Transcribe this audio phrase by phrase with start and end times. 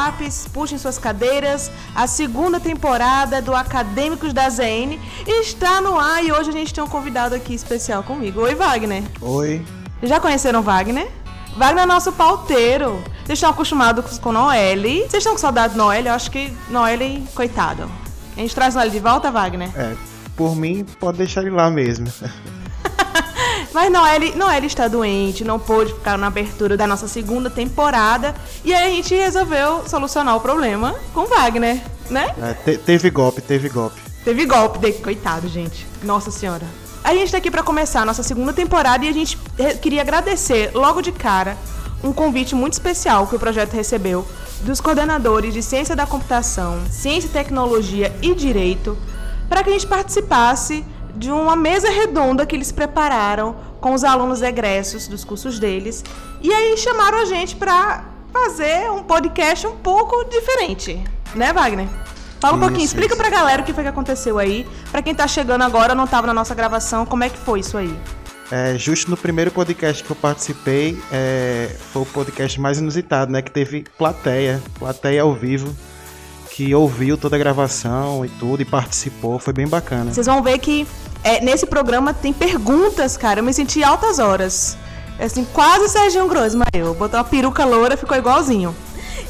[0.00, 1.70] lápis, puxem suas cadeiras.
[1.94, 6.82] A segunda temporada do Acadêmicos da ZN está no ar e hoje a gente tem
[6.82, 8.40] um convidado aqui especial comigo.
[8.40, 9.02] Oi, Wagner.
[9.20, 9.62] Oi.
[10.02, 11.10] Já conheceram Wagner?
[11.56, 13.02] Wagner é nosso pauteiro.
[13.24, 15.00] Vocês estão acostumados com Noelle.
[15.00, 16.08] Vocês estão com saudade de Noelle?
[16.08, 17.90] Eu acho que Noelle, coitado.
[18.36, 19.68] A gente traz Noelle de volta, Wagner?
[19.76, 19.94] É,
[20.34, 22.06] por mim, pode deixar ele lá mesmo.
[23.72, 28.34] Mas Noelle, Noelle está doente, não pôde ficar na abertura da nossa segunda temporada.
[28.64, 32.34] E aí a gente resolveu solucionar o problema com Wagner, né?
[32.42, 34.00] É, te, teve golpe, teve golpe.
[34.24, 34.92] Teve golpe, de...
[34.94, 35.86] coitado, gente.
[36.02, 36.66] Nossa senhora.
[37.02, 39.38] A gente está aqui para começar a nossa segunda temporada e a gente
[39.80, 41.56] queria agradecer logo de cara
[42.02, 44.26] um convite muito especial que o projeto recebeu
[44.62, 48.96] dos coordenadores de Ciência da Computação, Ciência e Tecnologia e Direito
[49.48, 50.84] para que a gente participasse
[51.20, 56.02] de uma mesa redonda que eles prepararam com os alunos egressos dos cursos deles.
[56.40, 61.04] E aí chamaram a gente para fazer um podcast um pouco diferente,
[61.34, 61.86] né, Wagner?
[62.40, 63.16] Fala um isso, pouquinho, explica isso.
[63.18, 64.66] pra galera o que foi que aconteceu aí.
[64.90, 67.76] Para quem tá chegando agora, não tava na nossa gravação, como é que foi isso
[67.76, 67.94] aí?
[68.50, 73.42] É, justo no primeiro podcast que eu participei, é, foi o podcast mais inusitado, né?
[73.42, 75.76] Que teve plateia, plateia ao vivo
[76.50, 80.12] que ouviu toda a gravação e tudo e participou, foi bem bacana.
[80.12, 80.86] Vocês vão ver que
[81.22, 83.40] é, nesse programa tem perguntas, cara.
[83.40, 84.76] Eu me senti altas horas.
[85.18, 86.94] Assim, quase Serginho Grossman eu.
[86.94, 88.74] Botou uma peruca loura, ficou igualzinho.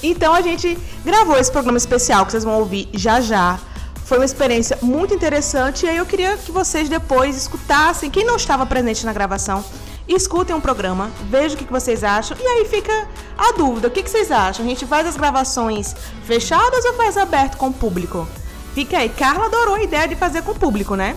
[0.03, 3.59] Então a gente gravou esse programa especial que vocês vão ouvir já já.
[4.05, 8.37] Foi uma experiência muito interessante e aí eu queria que vocês depois escutassem, quem não
[8.37, 9.65] estava presente na gravação,
[10.09, 14.03] escutem um programa, vejam o que, vocês acham e aí fica a dúvida: o que
[14.09, 14.65] vocês acham?
[14.65, 15.95] A gente faz as gravações
[16.25, 18.27] fechadas ou faz aberto com o público?
[18.75, 19.09] Fica aí.
[19.09, 21.17] Carla adorou a ideia de fazer com o público, né?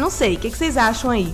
[0.00, 1.32] Não sei, o que, que vocês acham aí?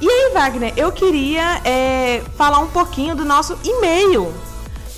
[0.00, 4.32] E aí, Wagner, eu queria é, falar um pouquinho do nosso e-mail.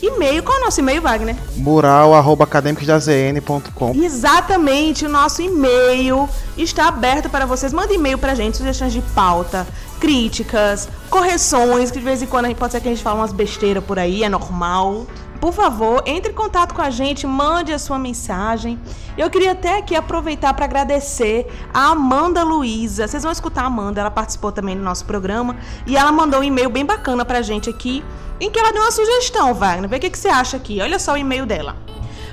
[0.00, 1.36] E-mail, qual é o nosso e-mail, Wagner?
[1.56, 7.72] mural.academicosdazn.com Exatamente, o nosso e-mail está aberto para vocês.
[7.72, 9.64] Manda e-mail pra gente, sugestões de pauta,
[10.00, 13.84] críticas, correções, que de vez em quando pode ser que a gente fale umas besteiras
[13.84, 15.06] por aí, é normal.
[15.42, 18.78] Por favor, entre em contato com a gente, mande a sua mensagem.
[19.19, 23.08] Eu queria até aqui aproveitar para agradecer a Amanda Luiza.
[23.08, 26.44] Vocês vão escutar a Amanda, ela participou também do nosso programa e ela mandou um
[26.44, 28.04] e-mail bem bacana pra gente aqui,
[28.41, 29.91] em que ela deu uma sugestão, Wagner.
[29.91, 30.81] Vê o que, que você acha aqui.
[30.81, 31.75] Olha só o e-mail dela.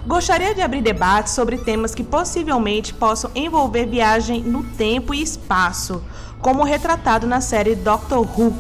[0.06, 6.04] Gostaria de abrir debates sobre temas que possivelmente possam envolver viagem no tempo e espaço,
[6.42, 8.56] como retratado na série Doctor Who,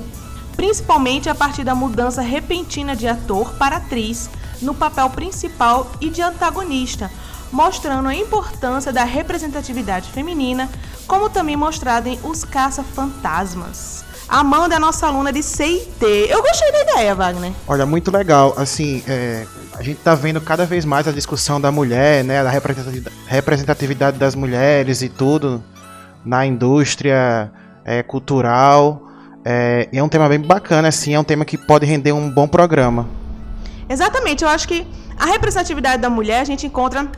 [0.55, 4.27] principalmente a partir da mudança repentina de ator para atriz
[4.61, 7.11] no papel principal e de antagonista,
[7.51, 10.69] mostrando a importância da representatividade feminina,
[11.07, 14.05] como também mostrado em Os Caça-Fantasmas.
[14.29, 16.05] Amanda é nossa aluna de CIT.
[16.29, 17.51] Eu gostei da ideia, Wagner.
[17.67, 18.53] Olha, muito legal.
[18.55, 22.51] Assim, é, a gente está vendo cada vez mais a discussão da mulher, né, da
[23.27, 25.63] representatividade das mulheres e tudo
[26.23, 27.51] na indústria
[27.83, 29.01] é, cultural.
[29.43, 32.47] É, é um tema bem bacana, assim, é um tema que pode render um bom
[32.47, 33.07] programa.
[33.89, 34.85] Exatamente, eu acho que
[35.17, 37.09] a representatividade da mulher a gente encontra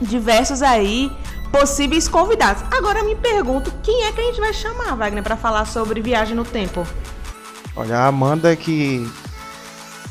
[0.00, 1.10] diversos aí
[1.50, 2.62] possíveis convidados.
[2.70, 6.00] Agora eu me pergunto quem é que a gente vai chamar, Wagner, para falar sobre
[6.00, 6.86] viagem no tempo.
[7.74, 9.10] Olha, a Amanda que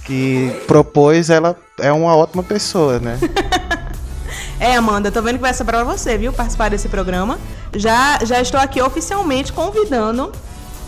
[0.05, 3.19] que propôs, ela é uma ótima pessoa, né?
[4.59, 7.37] é, Amanda, tô vendo que vai ser para você, viu, participar desse programa.
[7.75, 10.31] Já já estou aqui oficialmente convidando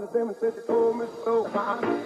[0.02, 1.46] Smiled at them and said she told me so.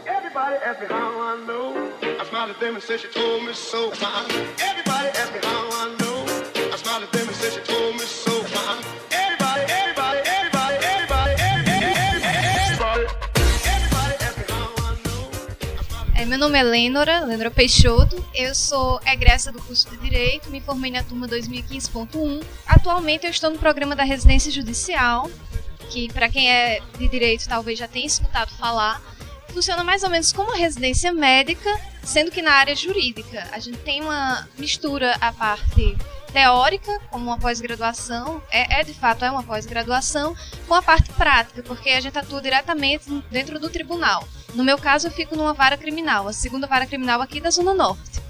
[0.07, 1.91] Everybody asked me how I know.
[2.03, 3.91] I smiled at them and said she told me so.
[4.61, 6.25] Everybody asked me how I know.
[6.73, 8.37] I smiled at them and said she told me so.
[16.19, 18.23] É, meu nome é Lênora, Lênora Peixoto.
[18.35, 22.43] Eu sou egressa do curso de Direito, me formei na turma 2015.1.
[22.67, 25.31] Atualmente eu estou no programa da residência judicial,
[25.91, 29.01] que para quem é de direito talvez já tenha escutado falar.
[29.53, 31.71] Funciona mais ou menos como uma residência médica,
[32.03, 33.49] sendo que na área jurídica.
[33.53, 35.97] A gente tem uma mistura a parte
[36.33, 40.37] teórica, como uma pós-graduação, é, é, de fato é uma pós-graduação,
[40.69, 44.29] com a parte prática, porque a gente atua diretamente dentro do tribunal.
[44.55, 47.73] No meu caso, eu fico numa vara criminal, a segunda vara criminal aqui da Zona
[47.73, 48.21] Norte.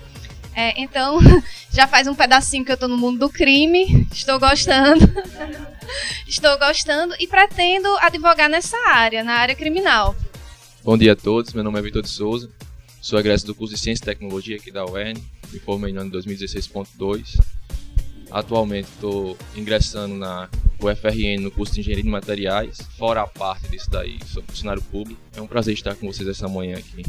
[0.54, 1.18] É, então,
[1.72, 5.04] já faz um pedacinho que eu estou no mundo do crime, estou gostando.
[6.26, 10.14] estou gostando e pretendo advogar nessa área, na área criminal.
[10.82, 12.50] Bom dia a todos, meu nome é Vitor de Souza,
[13.00, 15.16] sou egresso do curso de Ciência e Tecnologia aqui da UERN,
[15.52, 17.40] me formei no ano 2016.2.
[18.30, 20.48] Atualmente estou ingressando na
[20.80, 22.78] UFRN no curso de Engenharia de Materiais.
[22.98, 25.20] Fora a parte disso daí, sou funcionário público.
[25.36, 27.02] É um prazer estar com vocês essa manhã aqui.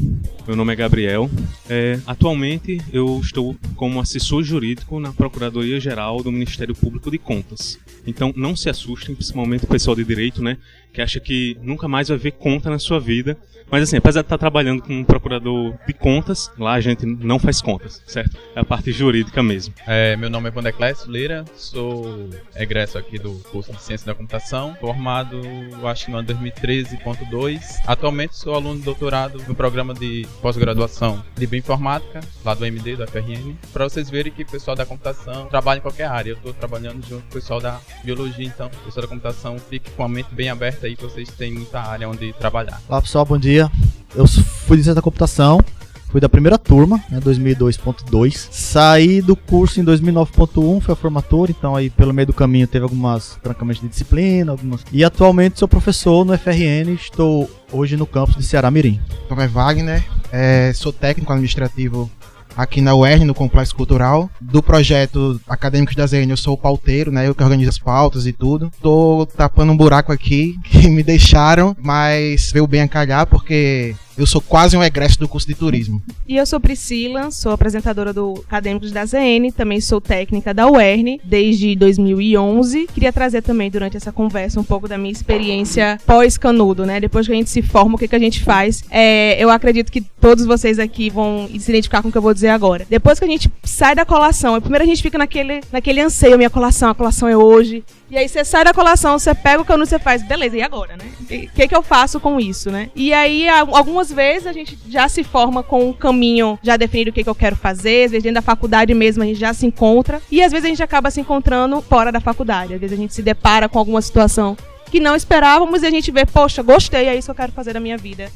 [0.46, 1.30] Meu nome é Gabriel.
[1.68, 7.78] É, atualmente eu estou como assessor jurídico na Procuradoria Geral do Ministério Público de Contas.
[8.06, 10.56] Então não se assustem, principalmente o pessoal de direito, né,
[10.92, 13.36] que acha que nunca mais vai ver conta na sua vida.
[13.70, 17.38] Mas assim, apesar de estar trabalhando com um procurador de contas, lá a gente não
[17.38, 18.38] faz contas, certo?
[18.56, 19.74] É a parte jurídica mesmo.
[19.86, 24.76] É, meu nome é Vandeclésio Lira, sou egresso aqui do curso de Ciência da Computação,
[24.80, 25.40] formado
[25.84, 27.80] acho que no ano 2013.2.
[27.84, 33.06] Atualmente sou aluno de doutorado no programa de pós-graduação de Bioinformática, lá do MD, da
[33.08, 36.30] FRN, para vocês verem que o pessoal da computação trabalha em qualquer área.
[36.30, 39.90] Eu estou trabalhando junto com o pessoal da biologia, então o pessoal da computação fique
[39.90, 42.80] com a mente bem aberta aí, que vocês têm muita área onde trabalhar.
[42.88, 43.68] Olá pessoal, bom dia.
[44.14, 45.60] Eu fui de ciência da computação,
[46.08, 48.48] fui da primeira turma, né, 2002.2.
[48.50, 52.82] Saí do curso em 2009.1, foi a formatura, então aí pelo meio do caminho teve
[52.82, 54.84] algumas trancamentos de disciplina, algumas.
[54.92, 59.00] E atualmente sou professor no FRN, estou hoje no campus de Ceará Mirim.
[59.20, 62.10] Meu nome é Wagner, é, sou técnico administrativo
[62.56, 64.28] aqui na UERN, no Complexo Cultural.
[64.40, 67.28] Do projeto Acadêmicos da ZN, eu sou o pauteiro, né?
[67.28, 68.72] Eu que organizo as pautas e tudo.
[68.82, 74.26] Tô tapando um buraco aqui que me deixaram, mas veio bem a calhar porque eu
[74.26, 76.02] sou quase um egresso do curso de turismo.
[76.26, 81.20] E eu sou Priscila, sou apresentadora do Acadêmicos da ZN, também sou técnica da UERN
[81.22, 82.88] desde 2011.
[82.92, 86.98] Queria trazer também durante essa conversa um pouco da minha experiência pós-canudo, né?
[86.98, 88.82] Depois que a gente se forma, o que, que a gente faz?
[88.90, 92.34] É, eu acredito que todos vocês aqui vão se identificar com o que eu vou
[92.34, 92.84] dizer agora.
[92.90, 96.50] Depois que a gente sai da colação, primeiro a gente fica naquele, naquele anseio, minha
[96.50, 97.84] colação, a colação é hoje.
[98.10, 100.96] E aí você sai da colação, você pega o canudo, você faz, beleza, e agora,
[100.96, 101.04] né?
[101.20, 102.90] O que, que eu faço com isso, né?
[102.94, 107.12] E aí, algumas vezes a gente já se forma com um caminho já definido o
[107.12, 109.66] que, que eu quero fazer, às vezes dentro da faculdade mesmo a gente já se
[109.66, 112.72] encontra, e às vezes a gente acaba se encontrando fora da faculdade.
[112.72, 114.56] Às vezes a gente se depara com alguma situação
[114.90, 117.74] que não esperávamos e a gente vê, poxa, gostei, é isso que eu quero fazer
[117.74, 118.30] da minha vida.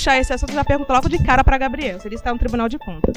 [0.00, 2.00] Puxar esse assunto, já pergunto logo de cara pra Gabriel.
[2.00, 3.14] Você disse que tá no Tribunal de Contas.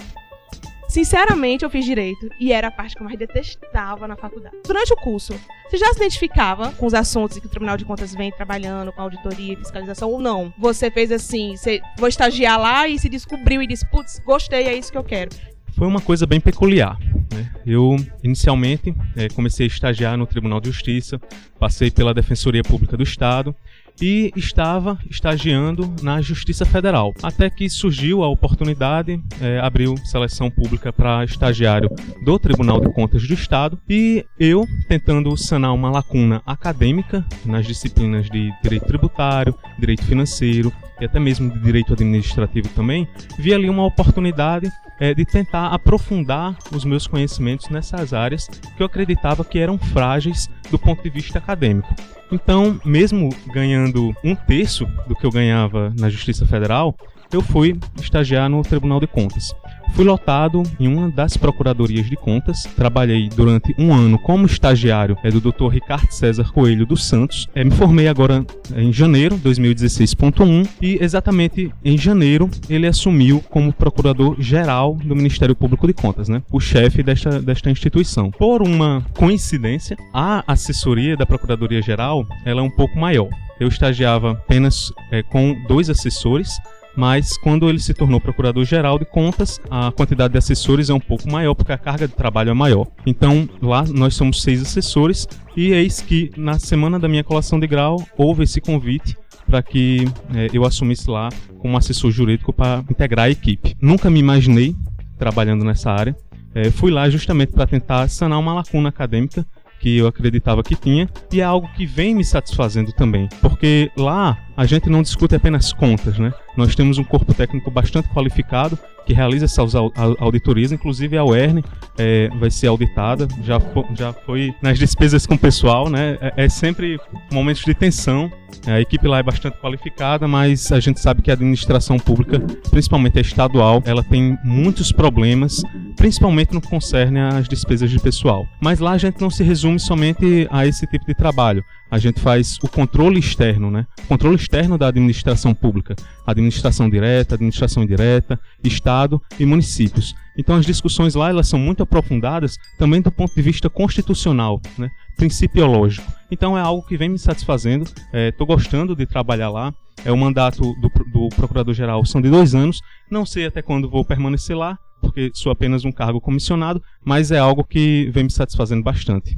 [0.90, 4.56] Sinceramente, eu fiz direito e era a parte que eu mais detestava na faculdade.
[4.68, 5.34] Durante o curso,
[5.68, 9.02] você já se identificava com os assuntos que o Tribunal de Contas vem trabalhando, com
[9.02, 10.54] auditoria fiscalização ou não?
[10.60, 14.76] Você fez assim, você vou estagiar lá e se descobriu e disse, putz, gostei, é
[14.76, 15.32] isso que eu quero.
[15.76, 17.00] Foi uma coisa bem peculiar.
[17.34, 17.50] Né?
[17.66, 21.20] Eu, inicialmente, eh, comecei a estagiar no Tribunal de Justiça,
[21.58, 23.56] passei pela Defensoria Pública do Estado
[24.02, 27.14] e estava estagiando na Justiça Federal.
[27.22, 31.90] Até que surgiu a oportunidade, eh, abriu seleção pública para estagiário
[32.24, 38.30] do Tribunal de Contas do Estado e eu, tentando sanar uma lacuna acadêmica nas disciplinas
[38.30, 40.72] de Direito Tributário, Direito Financeiro
[41.04, 43.06] e até mesmo de Direito Administrativo também,
[43.38, 48.86] vi ali uma oportunidade eh, de tentar aprofundar os meus conhecimentos nessas áreas que eu
[48.86, 51.94] acreditava que eram frágeis do ponto de vista acadêmico.
[52.32, 56.96] Então, mesmo ganhando um terço do que eu ganhava na Justiça Federal,
[57.32, 59.54] eu fui estagiar no Tribunal de Contas.
[59.94, 62.64] Fui lotado em uma das procuradorias de contas.
[62.76, 65.68] Trabalhei durante um ano como estagiário é, do Dr.
[65.68, 67.48] Ricardo César Coelho dos Santos.
[67.54, 68.44] É, me formei agora
[68.76, 75.86] em janeiro de 2016.1 e exatamente em janeiro ele assumiu como procurador-geral do Ministério Público
[75.86, 76.42] de Contas, né?
[76.52, 78.32] O chefe desta, desta instituição.
[78.32, 83.30] Por uma coincidência, a assessoria da Procuradoria-Geral ela é um pouco maior.
[83.60, 86.50] Eu estagiava apenas é, com dois assessores
[86.96, 91.30] mas quando ele se tornou procurador-geral de contas, a quantidade de assessores é um pouco
[91.30, 92.88] maior, porque a carga de trabalho é maior.
[93.06, 97.68] Então, lá nós somos seis assessores, e eis que na semana da minha colação de
[97.68, 103.26] grau houve esse convite para que é, eu assumisse lá como assessor jurídico para integrar
[103.26, 103.76] a equipe.
[103.82, 104.76] Nunca me imaginei
[105.18, 106.16] trabalhando nessa área.
[106.56, 109.46] É, fui lá justamente para tentar sanar uma lacuna acadêmica
[109.80, 114.38] que eu acreditava que tinha, e é algo que vem me satisfazendo também, porque lá
[114.56, 116.34] a gente não discute apenas contas, né?
[116.56, 121.62] Nós temos um corpo técnico bastante qualificado que realiza essas auditorias, inclusive a UERN
[121.98, 123.60] é, vai ser auditada, já,
[123.94, 126.18] já foi nas despesas com o pessoal, né?
[126.22, 126.98] É, é sempre
[127.32, 128.32] momentos de tensão.
[128.66, 133.18] A equipe lá é bastante qualificada, mas a gente sabe que a administração pública, principalmente
[133.18, 135.62] a estadual, ela tem muitos problemas,
[135.98, 138.48] principalmente no que concerne às despesas de pessoal.
[138.62, 142.20] Mas lá a gente não se resume somente a esse tipo de trabalho a gente
[142.20, 143.86] faz o controle externo, né?
[144.06, 145.96] O controle externo da administração pública,
[146.28, 150.14] administração direta, administração indireta, Estado e municípios.
[150.38, 154.90] Então as discussões lá elas são muito aprofundadas também do ponto de vista constitucional, né?
[155.16, 156.12] principiológico.
[156.30, 157.86] Então é algo que vem me satisfazendo,
[158.30, 159.74] estou é, gostando de trabalhar lá.
[160.06, 162.80] É o mandato do, do procurador-geral são de dois anos.
[163.10, 167.38] Não sei até quando vou permanecer lá, porque sou apenas um cargo comissionado, mas é
[167.38, 169.38] algo que vem me satisfazendo bastante.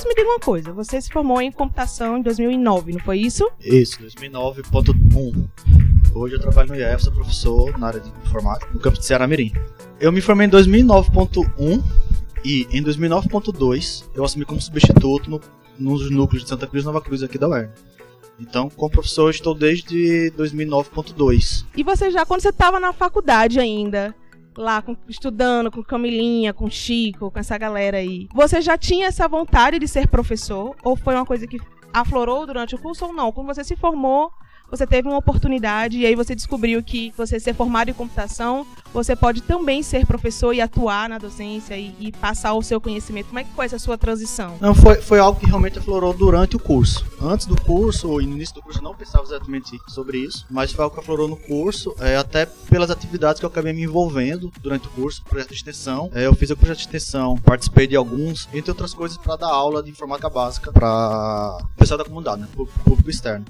[0.00, 0.72] Adoris, me diga uma coisa.
[0.72, 3.48] Você se formou em computação em 2009, não foi isso?
[3.60, 5.48] Isso, 2009.1.
[6.14, 9.26] Hoje eu trabalho no IEF, sou professor na área de informática, no campus de Ceará
[9.26, 9.52] Mirim.
[10.00, 11.82] Eu me formei em 2009.1
[12.44, 15.40] e em 2009.2 eu assumi como substituto no,
[15.78, 17.70] nos núcleos de Santa Cruz e Nova Cruz aqui da UERN.
[18.38, 21.66] Então, como professor, estou desde 2009.2.
[21.76, 24.14] E você já, quando você estava na faculdade ainda,
[24.60, 29.26] lá com, estudando com Camilinha, com Chico, com essa galera aí, você já tinha essa
[29.26, 30.76] vontade de ser professor?
[30.84, 31.58] Ou foi uma coisa que
[31.92, 33.32] aflorou durante o curso ou não?
[33.32, 34.30] Quando você se formou,
[34.70, 39.16] você teve uma oportunidade e aí você descobriu que você ser formado em computação, você
[39.16, 43.26] pode também ser professor e atuar na docência e, e, passar o seu conhecimento.
[43.26, 44.56] Como é que foi essa sua transição?
[44.60, 47.04] Não, foi, foi algo que realmente aflorou durante o curso.
[47.20, 50.72] Antes do curso, e no início do curso, eu não pensava exatamente sobre isso, mas
[50.72, 54.52] foi algo que aflorou no curso, é, até pelas atividades que eu acabei me envolvendo
[54.60, 56.10] durante o curso, projeto de extensão.
[56.14, 59.48] É, eu fiz o projeto de extensão, participei de alguns, entre outras coisas, para dar
[59.48, 62.48] aula de informática básica para pessoal da comunidade, né,
[62.84, 63.44] público externo.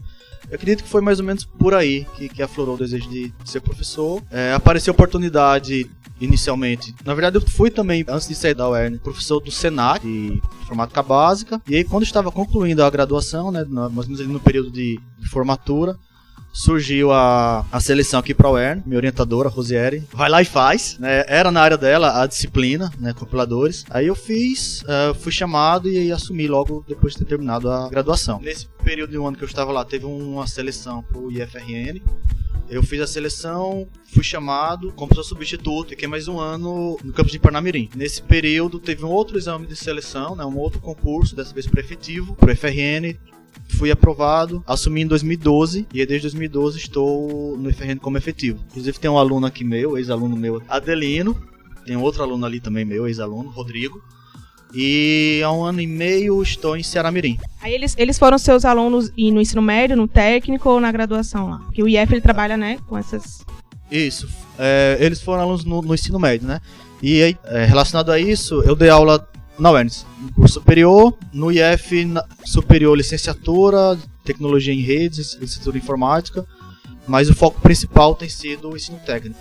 [0.48, 3.32] Eu acredito que foi mais ou menos por aí que, que aflorou o desejo de
[3.44, 4.22] ser professor.
[4.30, 5.88] É, apareceu a oportunidade
[6.20, 6.94] inicialmente.
[7.04, 11.02] Na verdade, eu fui também, antes de sair da UERN, professor do SENAC, de informática
[11.02, 11.60] básica.
[11.66, 15.28] E aí, quando estava concluindo a graduação, né, mais ou menos no período de, de
[15.28, 15.96] formatura,
[16.52, 20.98] surgiu a, a seleção aqui para a UERN, minha orientadora, Rosieri, vai lá e faz,
[20.98, 21.24] né?
[21.26, 23.84] Era na área dela a disciplina, né, compiladores.
[23.90, 28.40] Aí eu fiz, uh, fui chamado e assumi logo depois de ter terminado a graduação.
[28.40, 32.00] Nesse período de um ano que eu estava lá, teve uma seleção para o IFRN.
[32.68, 37.32] Eu fiz a seleção, fui chamado como professor substituto, fiquei mais um ano no campus
[37.32, 37.90] de Parnamirim.
[37.96, 41.80] Nesse período teve um outro exame de seleção, né, um outro concurso, dessa vez para
[41.80, 43.18] efetivo, para o FRN,
[43.68, 48.60] fui aprovado, assumi em 2012 e desde 2012 estou no FRN como efetivo.
[48.70, 51.36] Inclusive tem um aluno aqui meu, ex-aluno meu, Adelino,
[51.84, 54.02] tem outro aluno ali também meu, ex-aluno, Rodrigo.
[54.74, 57.38] E há um ano e meio estou em Ceará Mirim.
[57.60, 61.58] Aí eles, eles foram seus alunos no ensino médio, no técnico ou na graduação lá?
[61.58, 63.44] Porque o IF ele trabalha, né, com essas...
[63.90, 64.28] Isso.
[64.58, 66.60] É, eles foram alunos no, no, ensino médio, né?
[67.02, 69.26] E aí, é, relacionado a isso, eu dei aula
[69.60, 72.06] na UERNS, curso superior, no IF
[72.44, 76.46] superior licenciatura, tecnologia em redes, licenciatura em informática,
[77.06, 79.40] mas o foco principal tem sido o ensino técnico,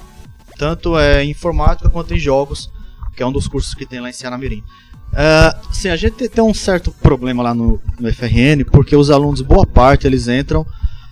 [0.58, 2.70] tanto é em informática quanto em jogos,
[3.16, 4.64] que é um dos cursos que tem lá em Cianamirim.
[5.14, 9.42] É, sim, a gente tem um certo problema lá no, no FRN, porque os alunos,
[9.42, 10.66] boa parte, eles entram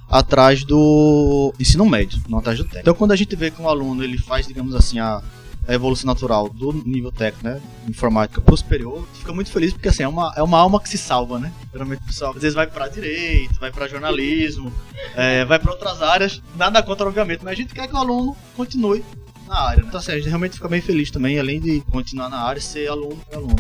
[0.10, 2.82] atrás do ensino médio, não atrás do técnico.
[2.82, 5.22] Então, quando a gente vê que um aluno ele faz, digamos assim, a
[5.67, 7.62] a evolução natural do nível técnico, né?
[7.88, 10.97] Informática pro superior, fica muito feliz porque assim, é uma, é uma alma que se
[10.97, 11.51] salva, né?
[11.71, 14.71] Geralmente o pessoal às vezes vai para direito, vai para jornalismo,
[15.15, 18.36] é, vai para outras áreas, nada contra, obviamente, mas a gente quer que o aluno
[18.55, 19.03] continue
[19.47, 19.81] na área.
[19.81, 19.86] Né?
[19.89, 22.88] Então assim, a gente realmente fica bem feliz também, além de continuar na área, ser
[22.88, 23.55] aluno aluno.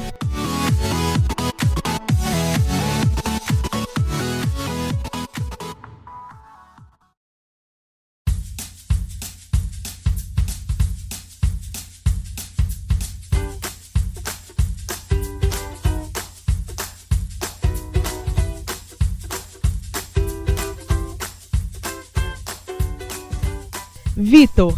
[24.37, 24.71] Vitor,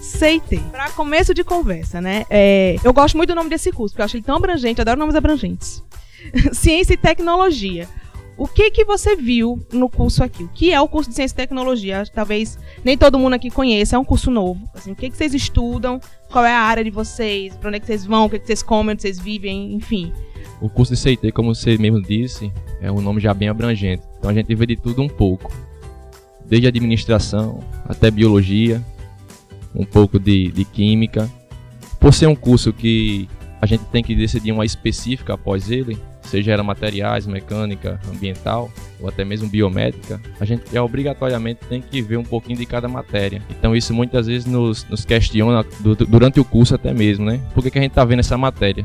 [0.00, 0.58] CT.
[0.72, 2.24] Para começo de conversa, né?
[2.28, 4.82] É, eu gosto muito do nome desse curso, porque eu acho ele tão abrangente, eu
[4.82, 5.84] adoro nomes abrangentes.
[6.52, 7.88] Ciência e Tecnologia.
[8.36, 10.42] O que que você viu no curso aqui?
[10.42, 12.02] O que é o curso de Ciência e Tecnologia?
[12.12, 14.68] Talvez nem todo mundo aqui conheça, é um curso novo.
[14.74, 16.00] Assim, o que, que vocês estudam?
[16.28, 17.54] Qual é a área de vocês?
[17.54, 18.24] Para onde é que vocês vão?
[18.24, 18.94] O que, que vocês comem?
[18.94, 19.74] Onde vocês vivem?
[19.74, 20.12] Enfim.
[20.60, 24.02] O curso de CIT, como você mesmo disse, é um nome já bem abrangente.
[24.18, 25.52] Então a gente vê de tudo um pouco.
[26.48, 28.82] Desde administração até biologia,
[29.74, 31.28] um pouco de, de química.
[32.00, 33.28] Por ser um curso que
[33.60, 39.08] a gente tem que decidir uma específica após ele, seja era materiais, mecânica, ambiental ou
[39.08, 43.42] até mesmo biomédica, a gente já obrigatoriamente tem que ver um pouquinho de cada matéria.
[43.50, 47.40] Então isso muitas vezes nos, nos questiona du- durante o curso até mesmo, né?
[47.54, 48.84] Por que, que a gente está vendo essa matéria?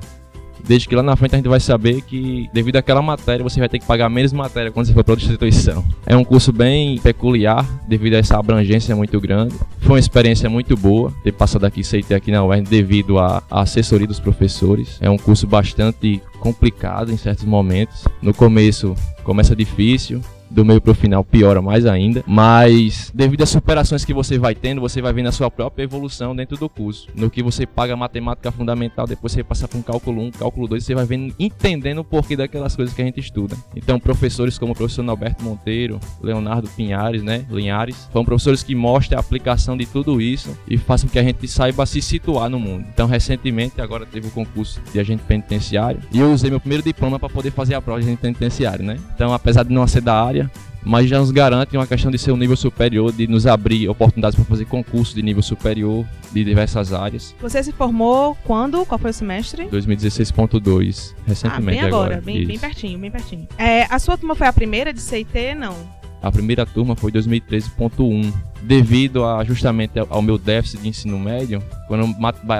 [0.65, 3.67] Desde que lá na frente a gente vai saber que, devido àquela matéria, você vai
[3.67, 5.83] ter que pagar menos matéria quando você for para outra instituição.
[6.05, 9.55] É um curso bem peculiar, devido a essa abrangência muito grande.
[9.79, 14.07] Foi uma experiência muito boa ter passado aqui, CIT aqui na UERN, devido à assessoria
[14.07, 14.97] dos professores.
[15.01, 18.05] É um curso bastante complicado em certos momentos.
[18.21, 20.21] No começo começa difícil,
[20.53, 24.79] do meio pro final piora mais ainda, mas devido às superações que você vai tendo,
[24.79, 27.07] você vai vendo a sua própria evolução dentro do curso.
[27.15, 30.83] No que você paga matemática fundamental, depois você passa para um cálculo 1, cálculo 2,
[30.83, 33.57] você vai vendo, entendendo o porquê daquelas coisas que a gente estuda.
[33.75, 39.17] Então, professores como o professor Norberto Monteiro, Leonardo Pinhares, né, Linhares, são professores que mostram
[39.17, 42.85] a aplicação de tudo isso e com que a gente saiba se situar no mundo.
[42.93, 47.19] Então, recentemente, agora teve o concurso de agente penitenciário e eu usei meu primeiro diploma
[47.19, 48.97] para poder fazer a prova de agente penitenciário, né?
[49.15, 50.42] Então, apesar de não ser da área,
[50.85, 54.35] mas já nos garante uma questão de ser um nível superior, de nos abrir oportunidades
[54.35, 57.33] para fazer concurso de nível superior de diversas áreas.
[57.41, 58.85] Você se formou quando?
[58.85, 59.65] Qual foi o semestre?
[59.67, 62.21] 2016.2, Ah, recentemente bem agora, agora.
[62.21, 63.47] bem, bem pertinho, bem pertinho.
[63.57, 65.55] É, a sua turma foi a primeira de CIT?
[65.55, 65.75] Não.
[66.21, 68.33] A primeira turma foi 2013.1.
[68.61, 72.13] Devido a, justamente ao meu déficit de ensino médio, quando eu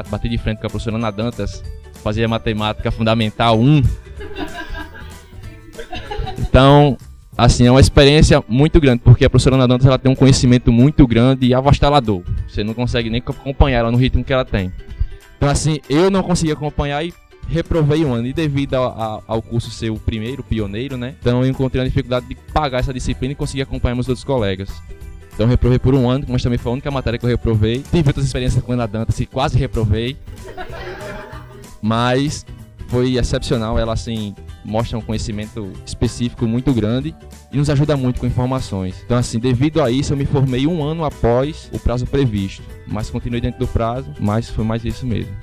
[0.10, 1.63] bati de frente com a professora Ana Dantas,
[2.04, 3.82] fazia matemática fundamental 1.
[6.38, 6.98] Então,
[7.38, 10.72] assim, é uma experiência muito grande, porque a professora Ana Dantas ela tem um conhecimento
[10.72, 12.22] muito grande e avassalador.
[12.48, 14.72] Você não consegue nem acompanhar ela no ritmo que ela tem.
[15.38, 17.13] Então, assim, eu não consegui acompanhar e
[17.50, 18.26] reprovei um ano.
[18.28, 21.15] E devido a- a- ao curso ser o primeiro, pioneiro, né?
[21.19, 24.69] Então eu encontrei a dificuldade de pagar essa disciplina e conseguir acompanhar meus outros colegas.
[25.34, 27.84] Então reprovei por um ano, mas também foi a única matéria que eu reprovei.
[27.91, 30.15] Tive outras experiências com a Ana Dantas e quase reprovei.
[31.82, 32.46] Mas
[32.93, 37.15] foi excepcional, ela assim mostra um conhecimento específico muito grande
[37.51, 39.01] e nos ajuda muito com informações.
[39.03, 43.10] Então assim, devido a isso eu me formei um ano após o prazo previsto, mas
[43.10, 45.34] continuei dentro do prazo, mas foi mais isso mesmo.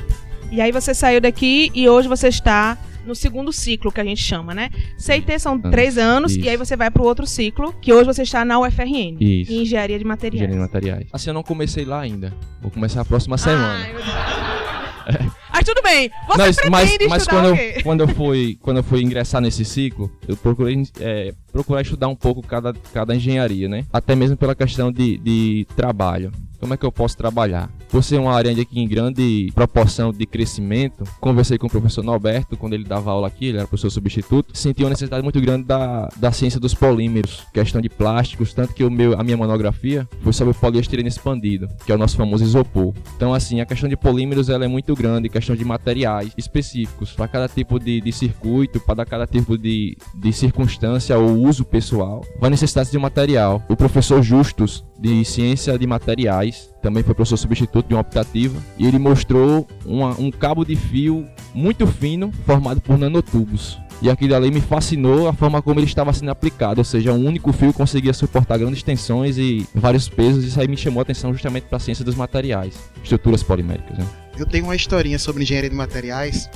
[0.52, 4.22] E aí você saiu daqui e hoje você está no segundo ciclo que a gente
[4.22, 4.70] chama, né?
[4.96, 6.40] CIT são Ah, três anos isso.
[6.44, 9.52] e aí você vai para o outro ciclo, que hoje você está na UFRN, Isso.
[9.52, 10.34] em Engenharia de Materiais.
[10.42, 11.06] Engenharia de materiais.
[11.12, 12.32] Assim, eu não comecei lá ainda.
[12.62, 13.74] Vou começar a próxima semana.
[13.84, 15.32] Ai, meu Deus.
[15.60, 16.10] Mas tudo bem.
[16.26, 19.42] Você mas pretende mas, mas estudar quando, eu, quando eu fui quando eu fui ingressar
[19.42, 23.84] nesse ciclo, eu procurei é, procurar estudar um pouco cada, cada engenharia, né?
[23.92, 26.32] Até mesmo pela questão de, de trabalho.
[26.58, 27.70] Como é que eu posso trabalhar?
[27.90, 32.56] Por ser uma área aqui em grande proporção de crescimento, conversei com o professor Norberto
[32.56, 36.08] quando ele dava aula aqui, ele era professor substituto, senti uma necessidade muito grande da,
[36.16, 40.32] da ciência dos polímeros, questão de plásticos, tanto que o meu, a minha monografia foi
[40.32, 42.94] sobre o poliestireno expandido, que é o nosso famoso isopor.
[43.16, 47.26] Então, assim, a questão de polímeros ela é muito grande, questão de materiais específicos para
[47.26, 52.50] cada tipo de, de circuito, para cada tipo de, de circunstância ou uso pessoal, vai
[52.50, 53.60] necessitar de um material.
[53.68, 58.86] O professor Justus, de Ciência de Materiais, também foi professor substituto de uma optativa, e
[58.86, 63.78] ele mostrou uma- um cabo de fio muito fino, formado por nanotubos.
[64.02, 67.26] E aquilo ali me fascinou a forma como ele estava sendo aplicado, ou seja, um
[67.26, 71.02] único fio conseguia suportar grandes tensões e vários pesos, e isso aí me chamou a
[71.02, 73.98] atenção justamente para a ciência dos materiais, estruturas poliméricas.
[73.98, 74.06] Né?
[74.38, 76.48] Eu tenho uma historinha sobre engenharia de materiais.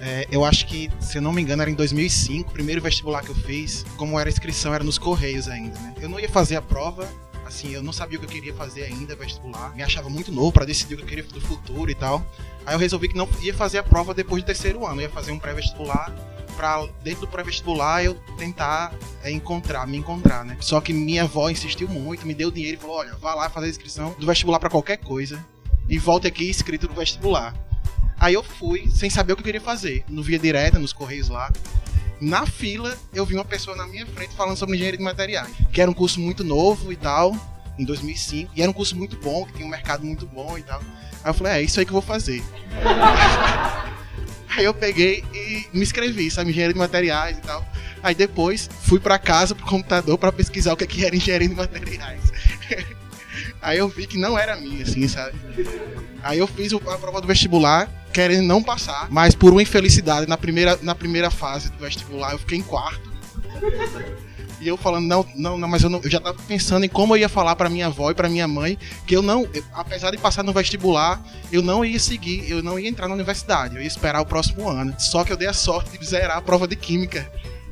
[0.00, 3.22] É, eu acho que, se eu não me engano, era em 2005, o primeiro vestibular
[3.22, 3.84] que eu fiz.
[3.96, 5.94] Como era a inscrição, era nos Correios ainda, né?
[6.00, 7.06] Eu não ia fazer a prova,
[7.50, 9.74] assim, eu não sabia o que eu queria fazer ainda, vestibular.
[9.74, 12.24] Me achava muito novo pra decidir o que eu queria do futuro e tal.
[12.64, 15.00] Aí eu resolvi que não ia fazer a prova depois do terceiro ano.
[15.00, 16.14] Eu ia fazer um pré-vestibular
[16.56, 20.56] pra, dentro do pré-vestibular, eu tentar é, encontrar, me encontrar, né?
[20.60, 23.66] Só que minha avó insistiu muito, me deu dinheiro e falou, olha, vá lá fazer
[23.66, 25.44] a inscrição do vestibular pra qualquer coisa
[25.88, 27.54] e volte aqui inscrito no vestibular.
[28.18, 30.04] Aí eu fui, sem saber o que eu queria fazer.
[30.06, 31.50] No Via Direta, nos Correios lá.
[32.20, 35.50] Na fila, eu vi uma pessoa na minha frente falando sobre engenharia de materiais.
[35.72, 37.34] Que era um curso muito novo e tal,
[37.78, 38.52] em 2005.
[38.54, 40.80] E era um curso muito bom, que tinha um mercado muito bom e tal.
[41.24, 42.42] Aí eu falei, é isso aí que eu vou fazer.
[44.54, 47.66] aí eu peguei e me inscrevi, sabe, engenharia de materiais e tal.
[48.02, 51.54] Aí depois fui pra casa, pro computador, pra pesquisar o que, que era engenharia de
[51.54, 52.32] materiais.
[53.62, 55.38] Aí eu vi que não era minha, assim, sabe?
[56.22, 60.36] Aí eu fiz a prova do vestibular, querendo não passar, mas por uma infelicidade, na
[60.36, 63.10] primeira, na primeira fase do vestibular eu fiquei em quarto.
[64.60, 67.14] E eu falando, não, não, não, mas eu, não- eu já tava pensando em como
[67.16, 70.10] eu ia falar pra minha avó e pra minha mãe que eu não, eu- apesar
[70.10, 73.80] de passar no vestibular, eu não ia seguir, eu não ia entrar na universidade, eu
[73.80, 74.94] ia esperar o próximo ano.
[74.98, 77.26] Só que eu dei a sorte de zerar a prova de química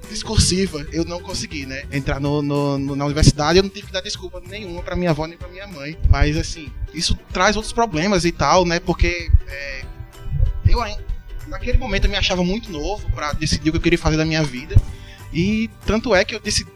[0.08, 1.82] discursiva, eu não consegui, né?
[1.92, 5.10] Entrar no, no- no- na universidade, eu não tive que dar desculpa nenhuma pra minha
[5.10, 5.98] avó nem pra minha mãe.
[6.08, 8.80] Mas assim, isso traz outros problemas e tal, né?
[8.80, 9.82] Porque é,
[10.72, 10.82] eu
[11.48, 14.24] naquele momento eu me achava muito novo pra decidir o que eu queria fazer da
[14.24, 14.76] minha vida.
[15.32, 16.70] E tanto é que eu decidi.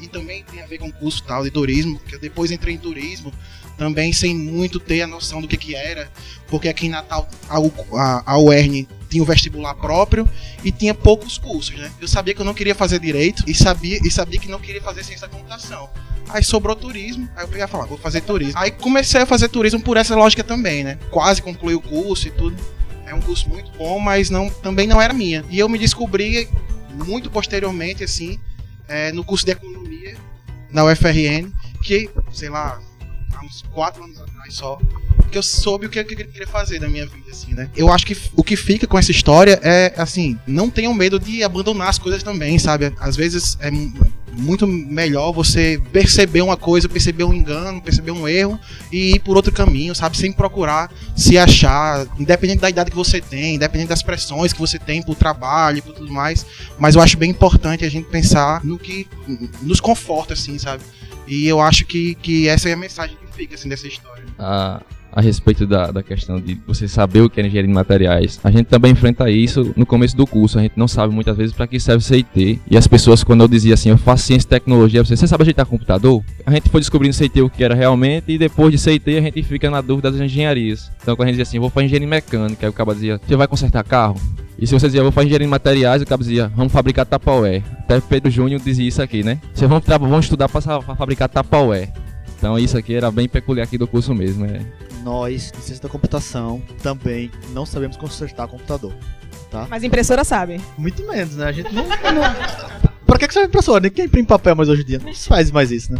[0.00, 2.74] E também tem a ver com o curso tal de turismo, que eu depois entrei
[2.74, 3.32] em turismo,
[3.78, 6.10] também sem muito ter a noção do que, que era,
[6.46, 7.56] porque aqui em Natal a,
[7.98, 10.28] a, a UERN tinha o vestibular próprio
[10.62, 11.90] e tinha poucos cursos, né?
[12.00, 14.82] Eu sabia que eu não queria fazer direito e sabia, e sabia que não queria
[14.82, 15.88] fazer ciência da computação.
[16.28, 18.58] Aí sobrou turismo, aí eu peguei e falei, ah, vou fazer turismo.
[18.58, 20.98] Aí comecei a fazer turismo por essa lógica também, né?
[21.10, 22.56] Quase concluí o curso e tudo.
[23.06, 25.44] É um curso muito bom, mas não, também não era minha.
[25.50, 26.48] E eu me descobri
[27.06, 28.38] muito posteriormente, assim,
[28.88, 30.16] é, no curso de economia
[30.70, 32.80] na UFRN, que, sei lá,
[33.34, 34.78] há uns quatro anos atrás só,
[35.30, 37.68] que eu soube o que eu queria fazer da minha vida, assim, né?
[37.76, 41.42] Eu acho que o que fica com essa história é, assim, não tenham medo de
[41.42, 42.92] abandonar as coisas também, sabe?
[43.00, 43.70] Às vezes é
[44.36, 48.58] muito melhor você perceber uma coisa, perceber um engano, perceber um erro
[48.92, 50.16] e ir por outro caminho, sabe?
[50.16, 54.78] Sem procurar se achar, independente da idade que você tem, independente das pressões que você
[54.78, 56.44] tem pro trabalho e tudo mais.
[56.78, 59.06] Mas eu acho bem importante a gente pensar no que
[59.62, 60.82] nos conforta, assim, sabe?
[61.26, 64.24] E eu acho que, que essa é a mensagem que fica, assim, dessa história.
[64.38, 64.82] a,
[65.14, 68.40] a respeito da, da questão de você saber o que é engenharia de materiais.
[68.42, 70.58] A gente também enfrenta isso no começo do curso.
[70.58, 72.60] A gente não sabe muitas vezes para que serve CIT.
[72.68, 75.42] E as pessoas, quando eu dizia assim, eu faço ciência e tecnologia, você, você sabe
[75.42, 76.22] ajeitar computador?
[76.44, 79.42] A gente foi descobrindo CIT o que era realmente e depois de CIT a gente
[79.44, 80.90] fica na dúvida das engenharias.
[81.00, 83.36] Então quando a gente dizia assim, vou fazer engenharia mecânica, aí o cara dizia, você
[83.36, 84.20] vai consertar carro?
[84.58, 87.62] E se você dizia, vou fazer engenharia de materiais, o cara dizia, vamos fabricar tapaué.
[87.80, 89.40] Até Pedro Júnior dizia isso aqui, né?
[89.52, 91.92] Vocês vão, vão estudar para fabricar tapaué.
[92.44, 94.44] Então isso aqui era bem peculiar aqui do curso mesmo.
[94.44, 94.60] É.
[95.02, 98.92] Nós, de ciência da computação, também não sabemos consertar computador.
[99.50, 99.66] Tá?
[99.70, 100.60] Mas impressora sabe.
[100.76, 101.46] Muito menos, né?
[101.46, 101.84] A gente não.
[101.84, 102.22] não...
[103.06, 103.80] pra que que serve impressora?
[103.80, 104.98] Ninguém imprime papel mais hoje em dia.
[105.02, 105.98] Não se faz mais isso, né?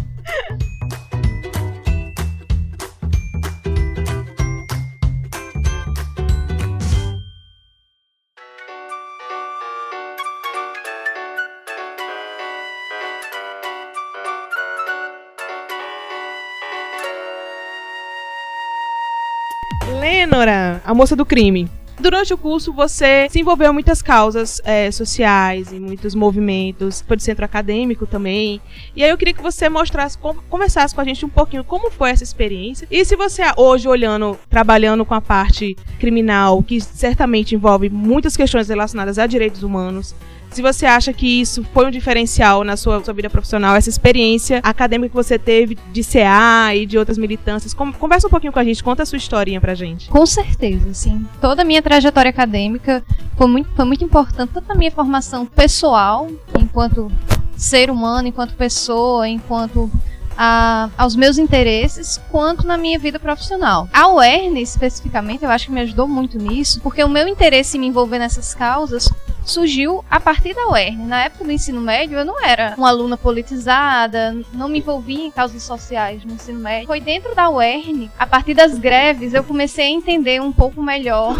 [20.05, 21.67] Lênora, a moça do crime.
[21.99, 27.17] Durante o curso, você se envolveu em muitas causas eh, sociais, em muitos movimentos, foi
[27.17, 28.61] do centro acadêmico também.
[28.95, 30.15] E aí eu queria que você mostrasse,
[30.47, 32.87] conversasse com a gente um pouquinho como foi essa experiência.
[32.91, 38.69] E se você hoje olhando, trabalhando com a parte criminal, que certamente envolve muitas questões
[38.69, 40.13] relacionadas a direitos humanos,
[40.55, 44.59] se você acha que isso foi um diferencial na sua, sua vida profissional, essa experiência
[44.63, 48.63] acadêmica que você teve de CA e de outras militâncias, conversa um pouquinho com a
[48.63, 50.07] gente, conta a sua historinha pra gente.
[50.09, 51.25] Com certeza, sim.
[51.41, 53.03] Toda a minha trajetória acadêmica
[53.37, 57.11] foi muito, foi muito importante, tanto na minha formação pessoal, enquanto
[57.57, 59.91] ser humano, enquanto pessoa, enquanto
[60.37, 63.87] a- aos meus interesses, quanto na minha vida profissional.
[63.93, 67.79] A UERN, especificamente, eu acho que me ajudou muito nisso, porque o meu interesse em
[67.81, 69.09] me envolver nessas causas
[69.45, 71.05] surgiu a partir da UERN.
[71.05, 75.31] Na época do ensino médio, eu não era uma aluna politizada, não me envolvia em
[75.31, 76.87] causas sociais no ensino médio.
[76.87, 81.35] Foi dentro da UERN, a partir das greves, eu comecei a entender um pouco melhor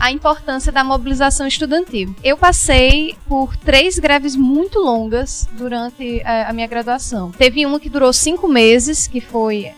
[0.00, 2.14] a importância da mobilização estudantil.
[2.24, 7.30] Eu passei por três greves muito longas durante eh, a minha graduação.
[7.32, 9.70] Teve uma que durou cinco meses, que foi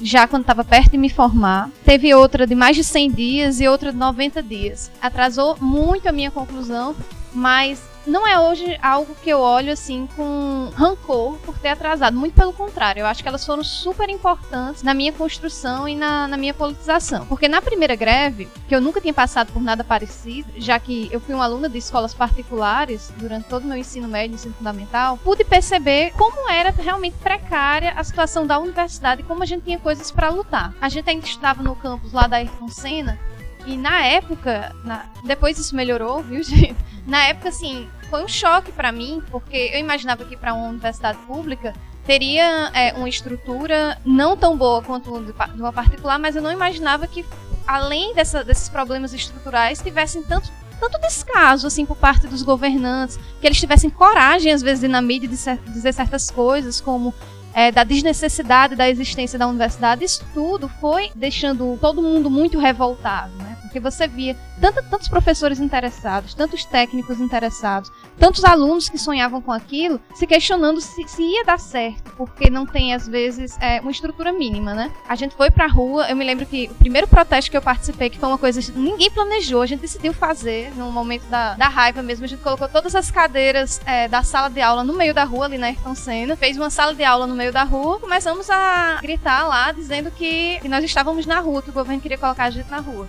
[0.00, 1.70] já quando estava perto de me formar.
[1.84, 4.90] Teve outra de mais de 100 dias e outra de 90 dias.
[5.00, 6.94] Atrasou muito a minha conclusão,
[7.32, 12.16] mas não é hoje algo que eu olho assim com rancor por ter atrasado.
[12.16, 16.26] Muito pelo contrário, eu acho que elas foram super importantes na minha construção e na,
[16.26, 17.26] na minha politização.
[17.26, 21.20] Porque na primeira greve, que eu nunca tinha passado por nada parecido, já que eu
[21.20, 25.18] fui uma aluna de escolas particulares durante todo o meu ensino médio e ensino fundamental,
[25.18, 29.78] pude perceber como era realmente precária a situação da universidade e como a gente tinha
[29.78, 30.72] coisas para lutar.
[30.80, 33.18] A gente ainda estudava no campus lá da Ayrton Senna,
[33.66, 36.76] e na época, na- depois isso melhorou, viu, gente?
[37.08, 41.18] Na época, assim, foi um choque pra mim, porque eu imaginava que para uma universidade
[41.26, 41.72] pública
[42.04, 47.06] teria é, uma estrutura não tão boa quanto de uma particular, mas eu não imaginava
[47.06, 47.24] que,
[47.66, 53.46] além dessa- desses problemas estruturais, tivessem tanto, tanto descaso assim por parte dos governantes, que
[53.46, 55.36] eles tivessem coragem, às vezes, de na mídia de
[55.72, 57.14] dizer certas coisas, como
[57.54, 63.32] é, da desnecessidade da existência da universidade, isso tudo foi deixando todo mundo muito revoltado,
[63.38, 63.56] né?
[63.62, 69.52] Porque você via tanto, tantos professores interessados, tantos técnicos interessados, tantos alunos que sonhavam com
[69.52, 73.90] aquilo, se questionando se, se ia dar certo, porque não tem, às vezes, é, uma
[73.90, 74.92] estrutura mínima, né?
[75.08, 78.10] A gente foi pra rua, eu me lembro que o primeiro protesto que eu participei,
[78.10, 81.68] que foi uma coisa que ninguém planejou, a gente decidiu fazer, no momento da, da
[81.68, 85.14] raiva mesmo, a gente colocou todas as cadeiras é, da sala de aula no meio
[85.14, 88.00] da rua, ali na Ayrton Senna, fez uma sala de aula no meio da rua,
[88.00, 92.18] começamos a gritar lá, dizendo que, que nós estávamos na rua, que o governo queria
[92.18, 93.06] colocar a gente na rua.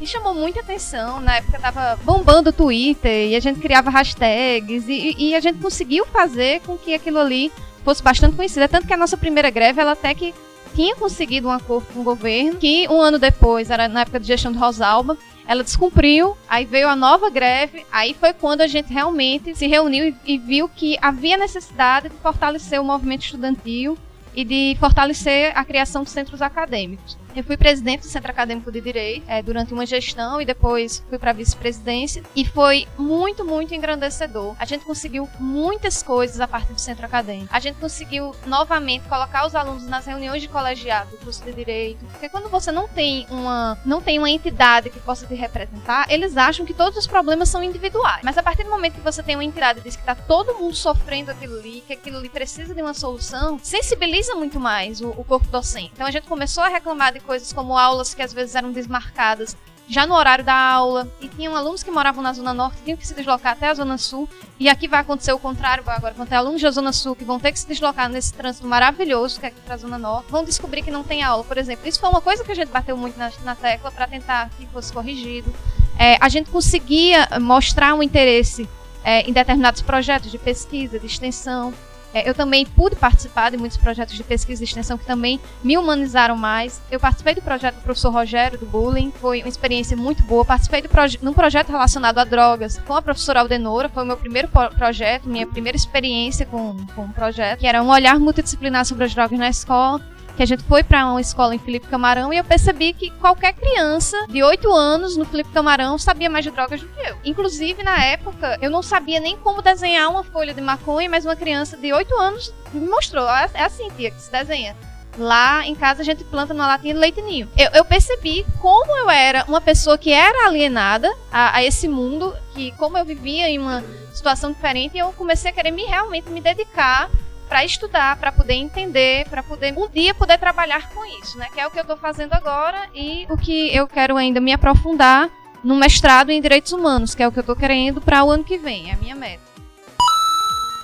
[0.00, 4.88] E chamou muita atenção, na época tava bombando o Twitter, e a gente criava hashtags,
[4.88, 7.52] e, e a gente conseguiu fazer com que aquilo ali
[7.84, 8.62] fosse bastante conhecido.
[8.62, 10.34] É tanto que a nossa primeira greve, ela até que
[10.74, 14.26] tinha conseguido um acordo com o governo, que um ano depois, era na época de
[14.26, 18.92] gestão do Rosalba, ela descumpriu, aí veio a nova greve, aí foi quando a gente
[18.92, 23.98] realmente se reuniu e, e viu que havia necessidade de fortalecer o movimento estudantil
[24.34, 27.18] e de fortalecer a criação de centros acadêmicos.
[27.34, 31.18] Eu fui presidente do Centro Acadêmico de Direito é, durante uma gestão e depois fui
[31.18, 34.54] para vice-presidência e foi muito, muito engrandecedor.
[34.58, 37.48] A gente conseguiu muitas coisas a partir do Centro Acadêmico.
[37.50, 42.04] A gente conseguiu novamente colocar os alunos nas reuniões de colegiado do curso de Direito,
[42.06, 46.36] porque quando você não tem uma, não tem uma entidade que possa te representar, eles
[46.36, 48.20] acham que todos os problemas são individuais.
[48.22, 50.54] Mas a partir do momento que você tem uma entidade que diz que está todo
[50.58, 55.08] mundo sofrendo aquilo ali, que aquilo ali precisa de uma solução, sensibiliza muito mais o,
[55.10, 55.92] o corpo docente.
[55.94, 59.56] Então a gente começou a reclamar de coisas como aulas que às vezes eram desmarcadas
[59.88, 63.06] já no horário da aula, e tinham alunos que moravam na Zona Norte, tinham que
[63.06, 66.36] se deslocar até a Zona Sul, e aqui vai acontecer o contrário, agora vão ter
[66.36, 69.48] alunos da Zona Sul que vão ter que se deslocar nesse trânsito maravilhoso que é
[69.48, 71.86] aqui para a Zona Norte, vão descobrir que não tem aula, por exemplo.
[71.86, 74.66] Isso foi uma coisa que a gente bateu muito na, na tecla para tentar que
[74.68, 75.52] fosse corrigido.
[75.98, 78.68] É, a gente conseguia mostrar um interesse
[79.04, 81.74] é, em determinados projetos de pesquisa, de extensão,
[82.14, 85.76] é, eu também pude participar de muitos projetos de pesquisa e extensão que também me
[85.78, 86.80] humanizaram mais.
[86.90, 90.44] Eu participei do projeto do professor Rogério, do bullying, foi uma experiência muito boa.
[90.44, 94.16] Participei de proje num projeto relacionado a drogas com a professora Aldenora, foi o meu
[94.16, 99.04] primeiro projeto, minha primeira experiência com, com um projeto, que era um olhar multidisciplinar sobre
[99.04, 100.00] as drogas na escola
[100.36, 103.52] que a gente foi para uma escola em Felipe Camarão e eu percebi que qualquer
[103.52, 107.16] criança de 8 anos no Felipe Camarão sabia mais de drogas do que eu.
[107.24, 111.36] Inclusive, na época, eu não sabia nem como desenhar uma folha de maconha, mas uma
[111.36, 113.28] criança de 8 anos me mostrou.
[113.28, 114.76] É, é assim, tia, que se desenha.
[115.18, 117.48] Lá em casa a gente planta numa latinha de leite ninho.
[117.56, 122.34] Eu, eu, percebi como eu era uma pessoa que era alienada a, a, esse mundo,
[122.54, 126.40] que como eu vivia em uma situação diferente, eu comecei a querer me realmente me
[126.40, 127.10] dedicar
[127.52, 131.48] para estudar, para poder entender, para poder um dia poder trabalhar com isso, né?
[131.52, 134.54] Que é o que eu estou fazendo agora e o que eu quero ainda me
[134.54, 135.28] aprofundar
[135.62, 138.42] no mestrado em direitos humanos, que é o que eu estou querendo para o ano
[138.42, 139.42] que vem, é a minha meta.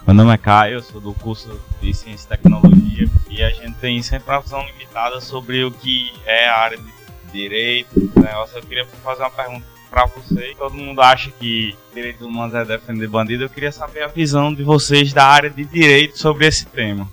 [0.07, 4.03] Meu nome é Caio, sou do curso de Ciência e Tecnologia e a gente tem
[4.03, 7.99] sempre uma visão limitada sobre o que é a área de direito.
[8.15, 8.31] Né?
[8.55, 10.55] Eu queria fazer uma pergunta para você.
[10.57, 13.45] Todo mundo acha que direitos humanos é defender bandido.
[13.45, 17.09] Eu queria saber a visão de vocês da área de direito sobre esse tema.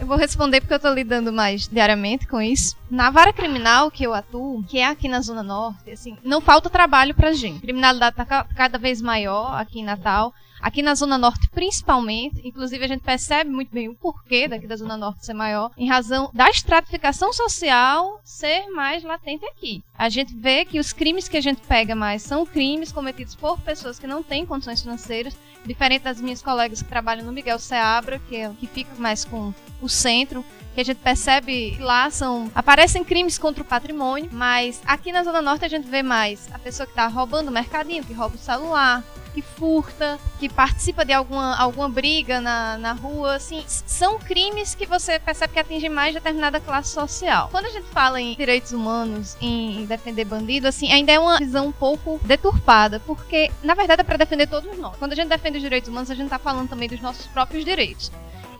[0.00, 2.76] Eu vou responder porque eu estou lidando mais diariamente com isso.
[2.88, 6.70] Na vara criminal que eu atuo, que é aqui na Zona Norte, assim, não falta
[6.70, 7.58] trabalho pra gente.
[7.58, 10.32] A criminalidade está cada vez maior aqui em Natal.
[10.60, 14.76] Aqui na Zona Norte, principalmente, inclusive a gente percebe muito bem o porquê daqui da
[14.76, 19.82] Zona Norte ser maior, em razão da estratificação social ser mais latente aqui.
[19.96, 23.58] A gente vê que os crimes que a gente pega mais são crimes cometidos por
[23.60, 28.18] pessoas que não têm condições financeiras, diferente das minhas colegas que trabalham no Miguel Seabra,
[28.28, 30.44] que, é, que fica mais com o centro,
[30.74, 35.24] que a gente percebe que lá são aparecem crimes contra o patrimônio, mas aqui na
[35.24, 38.36] Zona Norte a gente vê mais a pessoa que está roubando o mercadinho, que rouba
[38.36, 44.18] o celular, que furta, que participa de alguma, alguma briga na, na rua, assim, são
[44.18, 47.48] crimes que você percebe que atingem mais determinada classe social.
[47.50, 51.66] Quando a gente fala em direitos humanos, em defender bandido, assim, ainda é uma visão
[51.66, 54.96] um pouco deturpada, porque na verdade é para defender todos nós.
[54.96, 57.64] Quando a gente defende os direitos humanos, a gente está falando também dos nossos próprios
[57.64, 58.10] direitos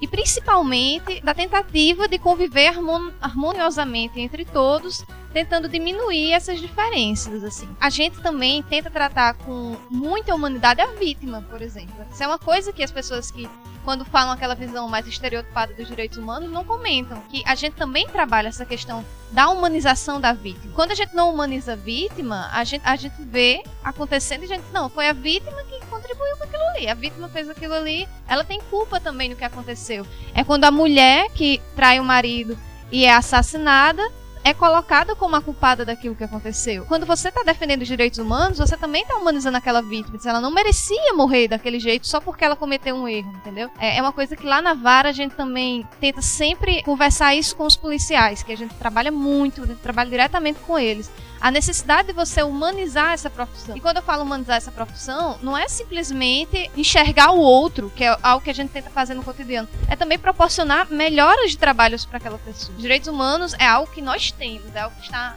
[0.00, 2.72] e principalmente da tentativa de conviver
[3.20, 7.68] harmoniosamente entre todos, tentando diminuir essas diferenças assim.
[7.80, 12.06] A gente também tenta tratar com muita humanidade a vítima, por exemplo.
[12.12, 13.48] Isso é uma coisa que as pessoas que
[13.88, 18.06] quando falam aquela visão mais estereotipada dos direitos humanos, não comentam que a gente também
[18.06, 20.74] trabalha essa questão da humanização da vítima.
[20.74, 24.48] Quando a gente não humaniza a vítima, a gente, a gente vê acontecendo e a
[24.48, 26.88] gente, não, foi a vítima que contribuiu com aquilo ali.
[26.88, 30.06] A vítima fez aquilo ali, ela tem culpa também no que aconteceu.
[30.34, 32.56] É quando a mulher que trai o marido
[32.90, 34.02] e é assassinada,
[34.44, 36.86] é colocada como a culpada daquilo que aconteceu.
[36.86, 40.18] Quando você está defendendo os direitos humanos, você também está humanizando aquela vítima.
[40.24, 43.70] Ela não merecia morrer daquele jeito só porque ela cometeu um erro, entendeu?
[43.78, 47.54] É, é uma coisa que lá na vara a gente também tenta sempre conversar isso
[47.56, 52.14] com os policiais, que a gente trabalha muito, trabalha diretamente com eles a necessidade de
[52.14, 53.76] você humanizar essa profissão.
[53.76, 58.16] E quando eu falo humanizar essa profissão, não é simplesmente enxergar o outro, que é
[58.22, 59.68] algo que a gente tenta fazer no cotidiano.
[59.88, 62.74] É também proporcionar melhoras de trabalhos para aquela pessoa.
[62.74, 65.36] Os direitos humanos é algo que nós temos, é algo que está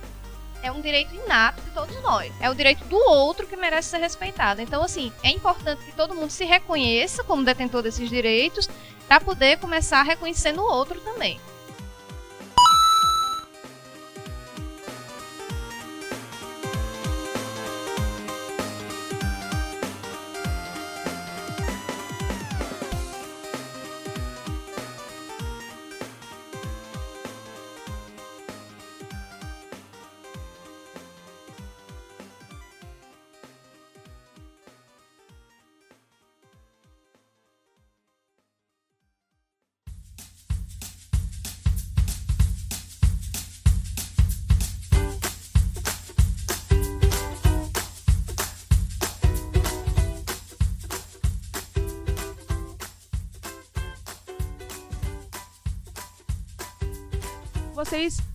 [0.64, 2.32] é um direito inato de todos nós.
[2.40, 4.62] É o direito do outro que merece ser respeitado.
[4.62, 8.70] Então, assim, é importante que todo mundo se reconheça como detentor desses direitos
[9.08, 11.40] para poder começar reconhecendo o outro também.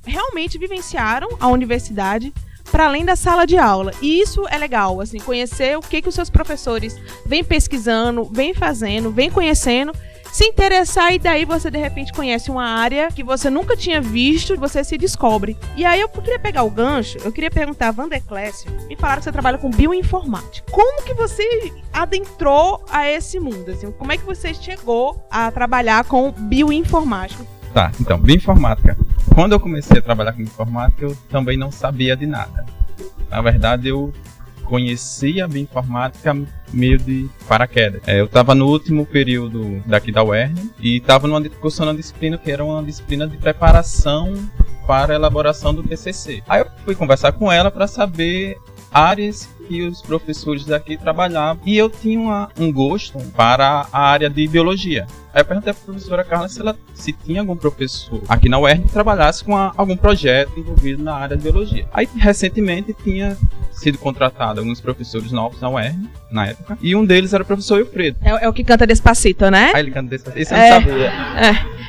[0.07, 2.33] Realmente vivenciaram a universidade
[2.71, 3.93] para além da sala de aula.
[4.03, 8.55] E isso é legal, assim, conhecer o que, que os seus professores vêm pesquisando, vêm
[8.55, 9.93] fazendo, vêm conhecendo,
[10.33, 14.55] se interessar e daí você de repente conhece uma área que você nunca tinha visto,
[14.59, 15.57] você se descobre.
[15.77, 19.21] E aí eu queria pegar o gancho, eu queria perguntar a Wanda Clécio, me falaram
[19.21, 20.71] que você trabalha com bioinformática.
[20.71, 23.71] Como que você adentrou a esse mundo?
[23.71, 27.47] Assim, como é que você chegou a trabalhar com bioinformática?
[27.73, 28.97] Tá, então, bioinformática
[29.37, 32.65] quando eu comecei a trabalhar com informática, eu também não sabia de nada.
[33.29, 34.11] Na verdade, eu
[34.65, 36.35] conheci a bioinformática
[36.73, 38.01] meio de paraquedas.
[38.07, 42.39] É, eu estava no último período daqui da UERN e estava numa cursando uma disciplina
[42.39, 44.33] que era uma disciplina de preparação
[44.87, 46.43] para a elaboração do TCC.
[46.49, 48.57] Aí eu fui conversar com ela para saber
[48.93, 54.31] áreas que os professores daqui trabalhavam e eu tinha uma, um gosto para a área
[54.31, 55.07] de biologia.
[55.35, 58.59] Aí eu perguntei para a professora Carla se, ela, se tinha algum professor aqui na
[58.59, 61.87] UERN que trabalhasse com a, algum projeto envolvido na área de biologia.
[61.93, 63.37] Aí recentemente tinha
[63.77, 67.79] sido contratado alguns professores novos na UERN, na época, e um deles era o professor
[67.79, 68.17] Wilfredo.
[68.23, 69.73] É, é o que canta Despacito, né?
[69.75, 70.43] Aí ele canta Despacito.
[70.43, 71.13] Isso eu é, não sabia.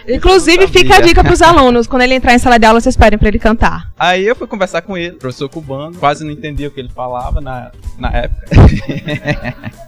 [0.08, 0.16] É.
[0.16, 2.94] Inclusive, fica a dica para os alunos, quando ele entrar em sala de aula, vocês
[2.94, 3.92] esperem para ele cantar.
[3.98, 7.42] Aí eu fui conversar com ele, professor cubano, quase não entendia o que ele falava
[7.42, 8.48] na, na época.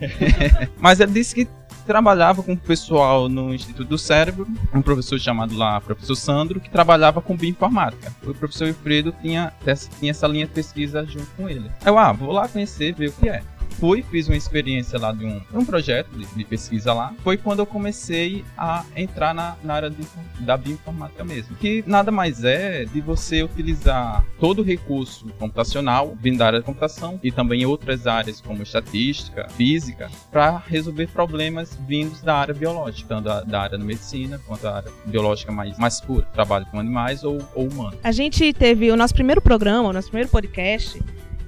[0.78, 1.48] Mas ele disse que
[1.86, 6.68] trabalhava com o pessoal no Instituto do Cérebro, um professor chamado lá, professor Sandro, que
[6.68, 8.12] trabalhava com bioinformática.
[8.24, 9.52] O professor Wilfredo tinha,
[9.98, 11.70] tinha essa linha de pesquisa junto com ele.
[11.84, 13.42] Eu, ah, vou lá conhecer, ver o que é
[13.78, 17.14] fui, fiz uma experiência lá de um, um projeto de, de, pesquisa lá.
[17.22, 20.02] Foi quando eu comecei a entrar na, na área de,
[20.40, 21.54] da bioinformática mesmo.
[21.56, 26.64] Que nada mais é de você utilizar todo o recurso computacional vindo da área de
[26.64, 33.08] computação e também outras áreas como estatística, física, para resolver problemas vindos da área biológica,
[33.08, 36.78] tanto da, da, área da medicina quanto da área biológica mais, mais pura, trabalho com
[36.78, 37.98] animais ou, ou humanos.
[38.02, 41.00] A gente teve o nosso primeiro programa, o nosso primeiro podcast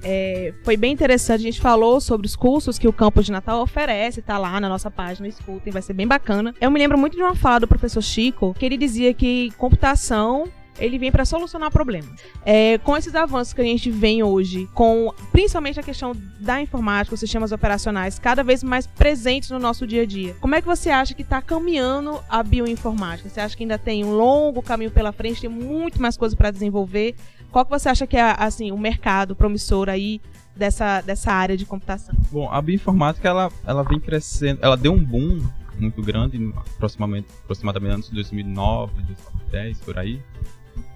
[0.03, 1.41] é, foi bem interessante.
[1.41, 4.69] A gente falou sobre os cursos que o Campus de Natal oferece, tá lá na
[4.69, 6.53] nossa página, escutem, vai ser bem bacana.
[6.59, 10.49] Eu me lembro muito de uma fala do professor Chico, que ele dizia que computação
[10.79, 12.09] ele vem para solucionar problemas.
[12.45, 17.13] É, com esses avanços que a gente vem hoje, com principalmente a questão da informática,
[17.13, 20.67] os sistemas operacionais cada vez mais presentes no nosso dia a dia, como é que
[20.67, 23.29] você acha que está caminhando a bioinformática?
[23.29, 26.51] Você acha que ainda tem um longo caminho pela frente, tem muito mais coisa para
[26.51, 27.15] desenvolver?
[27.51, 30.21] Qual que você acha que é assim o mercado promissor aí
[30.55, 32.15] dessa, dessa área de computação?
[32.31, 35.41] Bom, a bioinformática ela, ela vem crescendo, ela deu um boom
[35.79, 40.21] muito grande, aproximadamente, aproximadamente de 2009, 2010, por aí,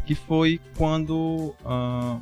[0.06, 2.22] que foi quando uh,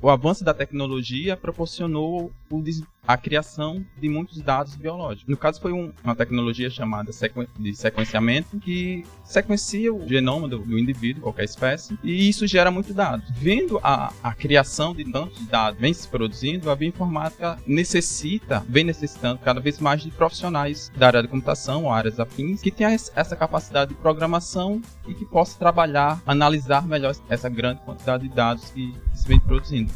[0.00, 2.62] o avanço da tecnologia proporcionou o,
[3.06, 5.28] a criação de muitos dados biológicos.
[5.28, 10.58] No caso, foi um, uma tecnologia chamada sequen de sequenciamento que sequencia o genoma do,
[10.58, 13.28] do, indivíduo, qualquer espécie, e isso gera muito dados.
[13.36, 19.38] Vendo a, a criação de tantos dados vem se produzindo, a bioinformática necessita, vem necessitando
[19.38, 23.36] cada vez mais de profissionais da área de computação ou áreas afins que tenham essa
[23.36, 28.92] capacidade de programação e que possa trabalhar, analisar melhor essa grande quantidade de dados que,
[28.92, 29.92] que se vem produzindo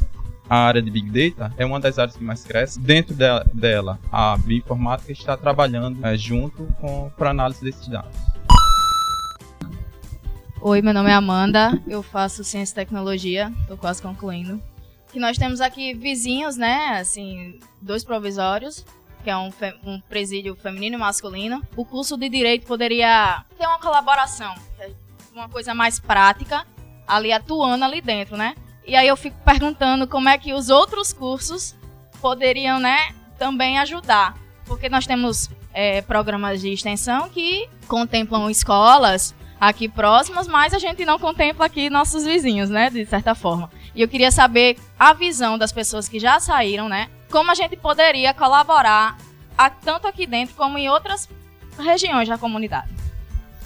[0.49, 2.80] a área de Big Data é uma das áreas que mais cresce.
[2.80, 8.16] Dentro de, dela, a bioinformática está trabalhando é, junto com para análise desses dados.
[10.61, 14.61] Oi, meu nome é Amanda, eu faço Ciência e Tecnologia, tô quase concluindo.
[15.12, 18.84] Que nós temos aqui vizinhos, né, assim, dois provisórios,
[19.22, 19.53] que é um,
[19.84, 21.62] um presídio feminino e masculino.
[21.76, 24.90] O curso de Direito poderia ter uma colaboração, é
[25.32, 26.66] uma coisa mais prática,
[27.07, 28.55] ali atuando ali dentro, né?
[28.89, 31.76] E aí eu fico perguntando como é que os outros cursos
[32.22, 34.34] poderiam, né, também ajudar.
[34.64, 41.05] Porque nós temos é, programas de extensão que contemplam escolas aqui próximas, mas a gente
[41.05, 43.70] não contempla aqui nossos vizinhos, né, de certa forma.
[43.95, 47.76] E eu queria saber a visão das pessoas que já saíram, né, como a gente
[47.76, 49.18] poderia colaborar
[49.57, 51.28] a- tanto aqui dentro como em outras
[51.78, 52.89] regiões da comunidade.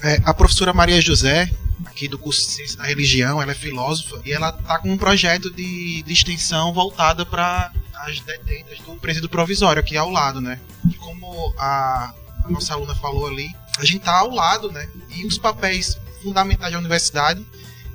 [0.02, 1.48] É, a professora Maria José,
[1.86, 4.98] aqui do curso de Ciência da Religião, ela é filósofa e ela tá com um
[4.98, 10.60] projeto de, de extensão voltada para as detentas do presídio provisório aqui ao lado, né?
[10.90, 12.12] E como a,
[12.44, 13.48] a nossa aluna falou ali,
[13.78, 14.88] a gente tá ao lado, né?
[15.10, 17.44] E os papéis fundamentais da universidade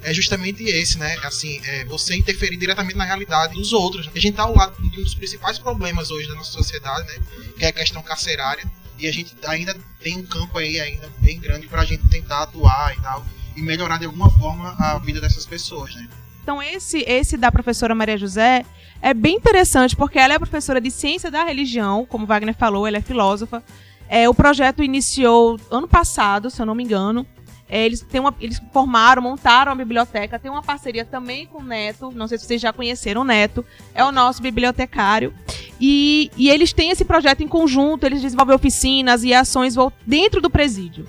[0.01, 1.17] é justamente esse, né?
[1.23, 4.09] Assim, é você interferir diretamente na realidade dos outros.
[4.13, 7.19] A gente tá ao lado de um dos principais problemas hoje da nossa sociedade, né?
[7.57, 8.63] Que é a questão carcerária.
[8.97, 12.95] E a gente ainda tem um campo aí ainda bem grande pra gente tentar atuar
[12.97, 13.25] e tal.
[13.57, 16.07] E melhorar de alguma forma a vida dessas pessoas, né?
[16.43, 18.63] Então esse esse da professora Maria José
[19.01, 22.97] é bem interessante porque ela é professora de ciência da religião, como Wagner falou, ela
[22.97, 23.61] é filósofa.
[24.07, 27.27] É, o projeto iniciou ano passado, se eu não me engano.
[27.69, 32.11] É, eles, uma, eles formaram, montaram a biblioteca, tem uma parceria também com o Neto.
[32.15, 35.33] Não sei se vocês já conheceram o Neto, é o nosso bibliotecário.
[35.79, 40.49] E, e eles têm esse projeto em conjunto, eles desenvolvem oficinas e ações dentro do
[40.49, 41.05] presídio.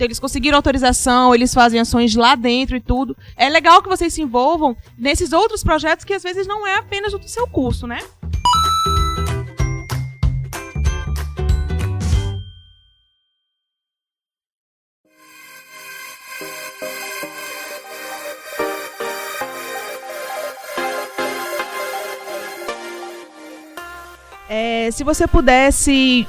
[0.00, 3.14] Então eles conseguiram autorização, eles fazem ações lá dentro e tudo.
[3.36, 7.12] É legal que vocês se envolvam nesses outros projetos que às vezes não é apenas
[7.12, 7.98] do seu curso, né?
[24.48, 26.26] É, se você pudesse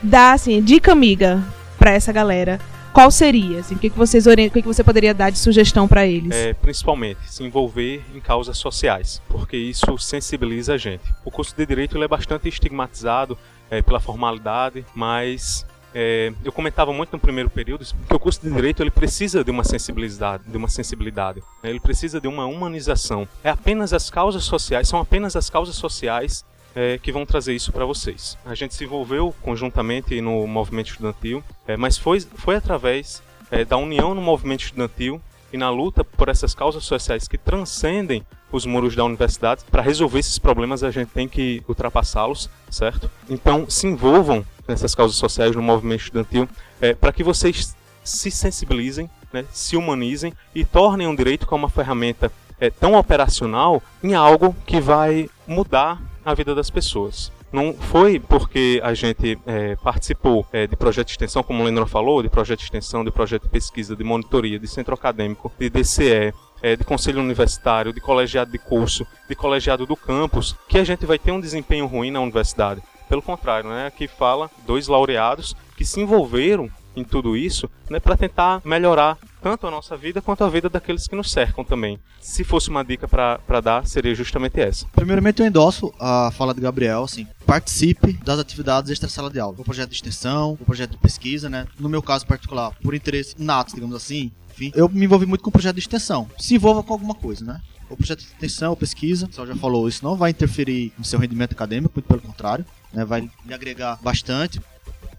[0.00, 1.42] dar assim, dica amiga
[1.76, 3.60] pra essa galera, qual seria?
[3.60, 6.06] Assim, o que, que vocês orien- o que, que você poderia dar de sugestão pra
[6.06, 6.32] eles?
[6.34, 11.02] É, principalmente se envolver em causas sociais, porque isso sensibiliza a gente.
[11.24, 13.36] O curso de direito é bastante estigmatizado
[13.70, 15.64] é, pela formalidade, mas
[15.94, 19.50] é, eu comentava muito no primeiro período que o curso de direito ele precisa de
[19.50, 21.42] uma sensibilidade, de uma sensibilidade.
[21.62, 21.70] né?
[21.70, 23.26] Ele precisa de uma humanização.
[23.42, 26.44] É apenas as causas sociais, são apenas as causas sociais
[26.74, 28.36] é, que vão trazer isso para vocês.
[28.44, 33.76] A gente se envolveu conjuntamente no movimento estudantil, é, mas foi, foi através é, da
[33.76, 35.20] união no movimento estudantil
[35.52, 39.64] e na luta por essas causas sociais que transcendem os muros da universidade.
[39.70, 43.10] Para resolver esses problemas, a gente tem que ultrapassá-los, certo?
[43.28, 46.48] Então, se envolvam nessas causas sociais no movimento estudantil
[46.80, 51.70] é, para que vocês se sensibilizem, né, se humanizem e tornem o direito como uma
[51.70, 57.32] ferramenta é, tão operacional em algo que vai mudar a vida das pessoas.
[57.52, 61.86] Não foi porque a gente é, participou é, de projeto de extensão, como o Leandro
[61.86, 65.68] falou, de projeto de extensão, de projeto de pesquisa, de monitoria, de centro acadêmico, de
[65.68, 70.84] DCE, é, de conselho universitário, de colegiado de curso, de colegiado do campus, que a
[70.84, 72.82] gente vai ter um desempenho ruim na universidade.
[73.08, 78.16] Pelo contrário, né, aqui fala dois laureados que se envolveram em tudo isso né, para
[78.16, 81.98] tentar melhorar tanto a nossa vida quanto a vida daqueles que nos cercam também.
[82.20, 84.86] Se fosse uma dica para dar, seria justamente essa.
[84.92, 89.56] Primeiramente eu endosso a fala de Gabriel, assim, participe das atividades extra-sala de aula.
[89.58, 91.66] O projeto de extensão, o projeto de pesquisa, né?
[91.78, 95.48] No meu caso particular, por interesse nato, digamos assim, enfim, eu me envolvi muito com
[95.48, 96.28] o projeto de extensão.
[96.38, 97.60] Se envolva com alguma coisa, né?
[97.88, 101.18] O projeto de extensão, pesquisa, o pessoal já falou, isso não vai interferir no seu
[101.18, 103.04] rendimento acadêmico, muito pelo contrário, né?
[103.04, 104.60] Vai lhe agregar bastante.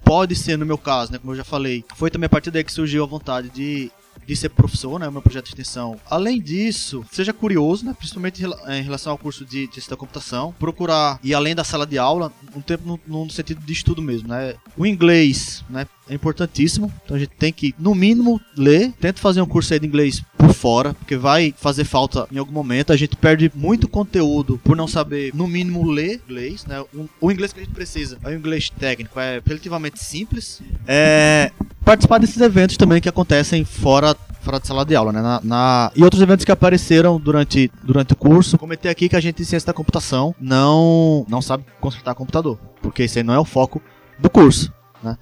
[0.05, 1.17] Pode ser, no meu caso, né?
[1.17, 3.91] Como eu já falei, foi também a partir daí que surgiu a vontade de
[4.31, 5.99] de ser professor, né, o meu projeto de extensão.
[6.09, 10.53] Além disso, seja curioso, né, principalmente em em relação ao curso de ciência da computação,
[10.57, 14.29] procurar ir além da sala de aula, um tempo no, no sentido de estudo mesmo,
[14.29, 14.55] né.
[14.77, 18.91] O inglês, né, é importantíssimo, então a gente tem que, no mínimo, ler.
[18.99, 22.51] Tenta fazer um curso aí de inglês por fora, porque vai fazer falta em algum
[22.51, 22.91] momento.
[22.91, 26.83] A gente perde muito conteúdo por não saber, no mínimo, ler inglês, né.
[27.21, 30.61] O, inglês que a gente precisa é o inglês técnico, é relativamente simples.
[30.85, 31.49] É,
[31.85, 35.21] participar desses eventos também que acontecem fora fora de sala de aula, né?
[35.21, 38.57] Na, na- E outros eventos que apareceram durante, durante o curso.
[38.57, 43.03] Comentei aqui que a gente em ciência da computação não, não sabe consertar computador, porque
[43.03, 43.79] isso aí não é o foco
[44.17, 45.15] do curso, né?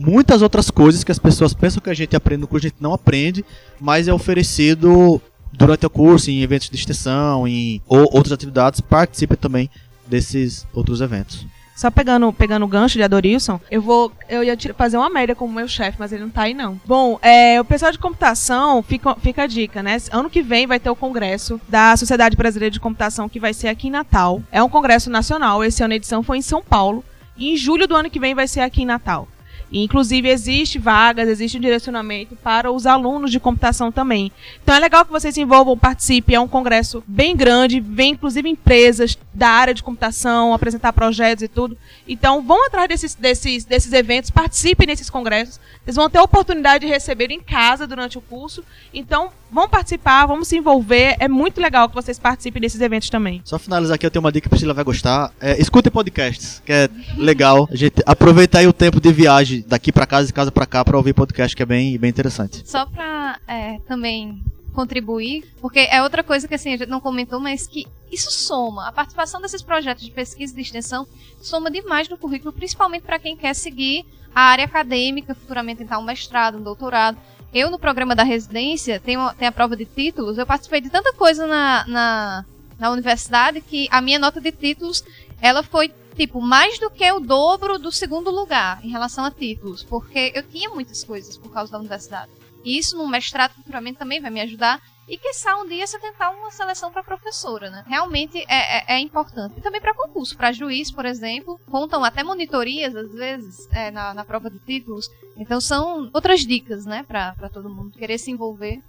[0.00, 2.80] Muitas outras coisas que as pessoas pensam que a gente aprende no curso, a gente
[2.80, 3.44] não aprende,
[3.78, 5.20] mas é oferecido
[5.52, 9.68] durante o curso, em eventos de extensão, em ou outras atividades, participe também
[10.06, 11.46] desses outros eventos.
[11.76, 14.10] Só pegando, pegando o gancho de Adorilson, eu vou.
[14.28, 16.80] Eu ia fazer uma média como meu chefe, mas ele não tá aí, não.
[16.84, 19.98] Bom, é, o pessoal de computação, fica, fica a dica, né?
[20.12, 23.68] Ano que vem vai ter o congresso da Sociedade Brasileira de Computação, que vai ser
[23.68, 24.42] aqui em Natal.
[24.50, 25.64] É um congresso nacional.
[25.64, 27.04] Esse ano a edição foi em São Paulo.
[27.36, 29.26] E em julho do ano que vem vai ser aqui em Natal.
[29.72, 34.32] Inclusive, existe vagas, existe um direcionamento para os alunos de computação também.
[34.62, 36.34] Então é legal que vocês se envolvam, participem.
[36.34, 41.48] É um congresso bem grande, vem inclusive empresas da área de computação apresentar projetos e
[41.48, 41.76] tudo.
[42.06, 45.60] Então vão atrás desses, desses, desses eventos, participem desses congressos.
[45.84, 48.64] Vocês vão ter a oportunidade de receber em casa durante o curso.
[48.92, 51.16] Então vão participar, vamos se envolver.
[51.18, 53.40] É muito legal que vocês participem desses eventos também.
[53.44, 55.32] Só finalizar aqui, eu tenho uma dica que a Priscila vai gostar.
[55.40, 57.68] É, escutem podcasts, que é legal.
[57.70, 60.66] A gente aproveita aí o tempo de viagem daqui pra casa e de casa pra
[60.66, 62.62] cá pra ouvir podcast, que é bem, bem interessante.
[62.64, 64.42] Só pra é, também
[64.72, 68.88] contribuir, porque é outra coisa que assim, a gente não comentou, mas que isso soma.
[68.88, 71.06] A participação desses projetos de pesquisa e de extensão
[71.40, 76.04] soma demais no currículo, principalmente para quem quer seguir a área acadêmica, futuramente tentar um
[76.04, 77.18] mestrado, um doutorado.
[77.52, 81.12] Eu, no programa da residência, tenho, tenho a prova de títulos, eu participei de tanta
[81.12, 82.44] coisa na, na,
[82.78, 85.04] na universidade que a minha nota de títulos,
[85.40, 89.82] ela foi tipo, mais do que o dobro do segundo lugar em relação a títulos,
[89.82, 92.30] porque eu tinha muitas coisas por causa da universidade.
[92.64, 94.80] E isso no mestrado futuramente também vai me ajudar.
[95.10, 97.82] E quiçá um dia você tentar uma seleção para professora, né?
[97.88, 99.54] Realmente é, é, é importante.
[99.58, 101.60] E também para concurso, para juiz, por exemplo.
[101.68, 105.10] Contam até monitorias, às vezes, é, na, na prova de títulos.
[105.36, 107.02] Então são outras dicas, né?
[107.02, 108.80] Para todo mundo querer se envolver.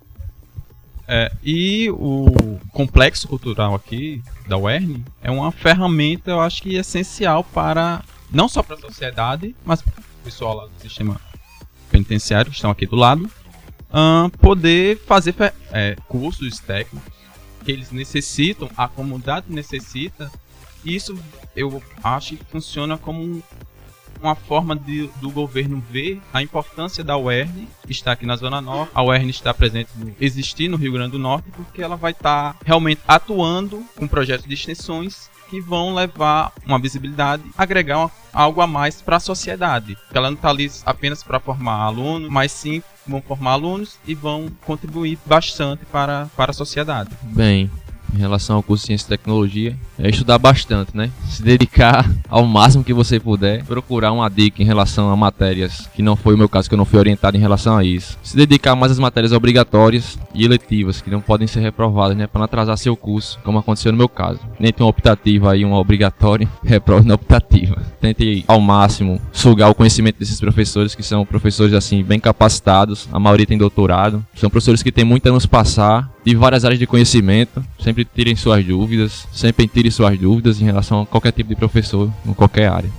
[1.07, 7.43] É, e o complexo cultural aqui da UERN é uma ferramenta, eu acho que essencial
[7.43, 11.19] para não só para a sociedade, mas para o pessoal lá do sistema
[11.89, 13.29] penitenciário que estão aqui do lado,
[14.39, 15.35] poder fazer
[15.71, 17.11] é, cursos técnicos
[17.63, 20.31] que eles necessitam, a comunidade necessita.
[20.83, 21.17] Isso
[21.55, 23.41] eu acho que funciona como um-
[24.21, 28.91] uma forma de, do governo ver a importância da UERN estar aqui na Zona Norte,
[28.93, 32.55] a UERN está presente, no, existir no Rio Grande do Norte, porque ela vai estar
[32.63, 39.01] realmente atuando com projetos de extensões que vão levar uma visibilidade, agregar algo a mais
[39.01, 39.97] para a sociedade.
[40.13, 44.49] Ela não está ali apenas para formar alunos, mas sim vão formar alunos e vão
[44.65, 47.09] contribuir bastante para, para a sociedade.
[47.21, 47.69] Bem,
[48.13, 51.11] em relação ao curso de Ciência e Tecnologia, é estudar bastante, né?
[51.29, 56.01] Se dedicar ao máximo que você puder, procurar uma dica em relação a matérias, que
[56.01, 58.17] não foi o meu caso, que eu não fui orientado em relação a isso.
[58.23, 62.27] Se dedicar mais às matérias obrigatórias e eletivas, que não podem ser reprovadas, né?
[62.27, 64.39] Para não atrasar seu curso, como aconteceu no meu caso.
[64.59, 67.81] Nem tem uma optativa aí, uma obrigatória, reprova na optativa.
[67.99, 73.19] Tente ao máximo sugar o conhecimento desses professores, que são professores assim, bem capacitados, a
[73.19, 74.25] maioria tem doutorado.
[74.35, 77.63] São professores que têm muito a nos passar de várias áreas de conhecimento.
[77.79, 82.11] Sempre tirem suas dúvidas, sempre tirem suas dúvidas em relação a qualquer tipo de professor,
[82.25, 82.89] em qualquer área.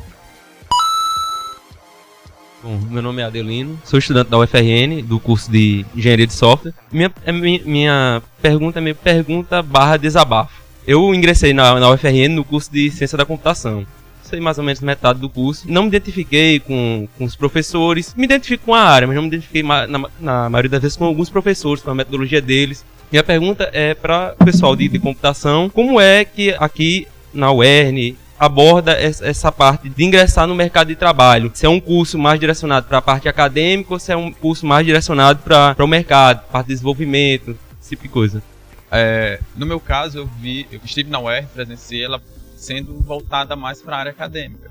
[2.63, 6.73] Bom, meu nome é Adelino, sou estudante da UFRN, do curso de Engenharia de Software.
[6.93, 10.63] Minha, é mi- minha pergunta é minha pergunta barra desabafo.
[10.87, 13.85] Eu ingressei na, na UFRN no curso de Ciência da Computação.
[14.23, 15.65] Sei mais ou menos metade do curso.
[15.71, 18.15] Não me identifiquei com, com os professores.
[18.17, 19.87] Me identifico com a área, mas não me identifiquei na,
[20.21, 22.85] na maioria das vezes com alguns professores, com a metodologia deles.
[23.13, 28.17] Minha pergunta é para o pessoal de, de computação, como é que aqui na UERN
[28.39, 31.51] aborda es- essa parte de ingressar no mercado de trabalho?
[31.53, 34.65] Se é um curso mais direcionado para a parte acadêmica ou se é um curso
[34.65, 38.43] mais direcionado para o mercado, parte de desenvolvimento, esse tipo de coisa?
[38.91, 42.21] É, no meu caso, eu vi, eu estive na UER, presenciei ela
[42.57, 44.71] sendo voltada mais para a área acadêmica.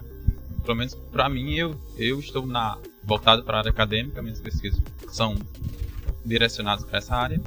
[0.66, 4.80] Pelo menos para mim, eu, eu estou na voltado para a área acadêmica, minhas pesquisas
[5.12, 5.36] são
[6.26, 7.40] direcionadas para essa área.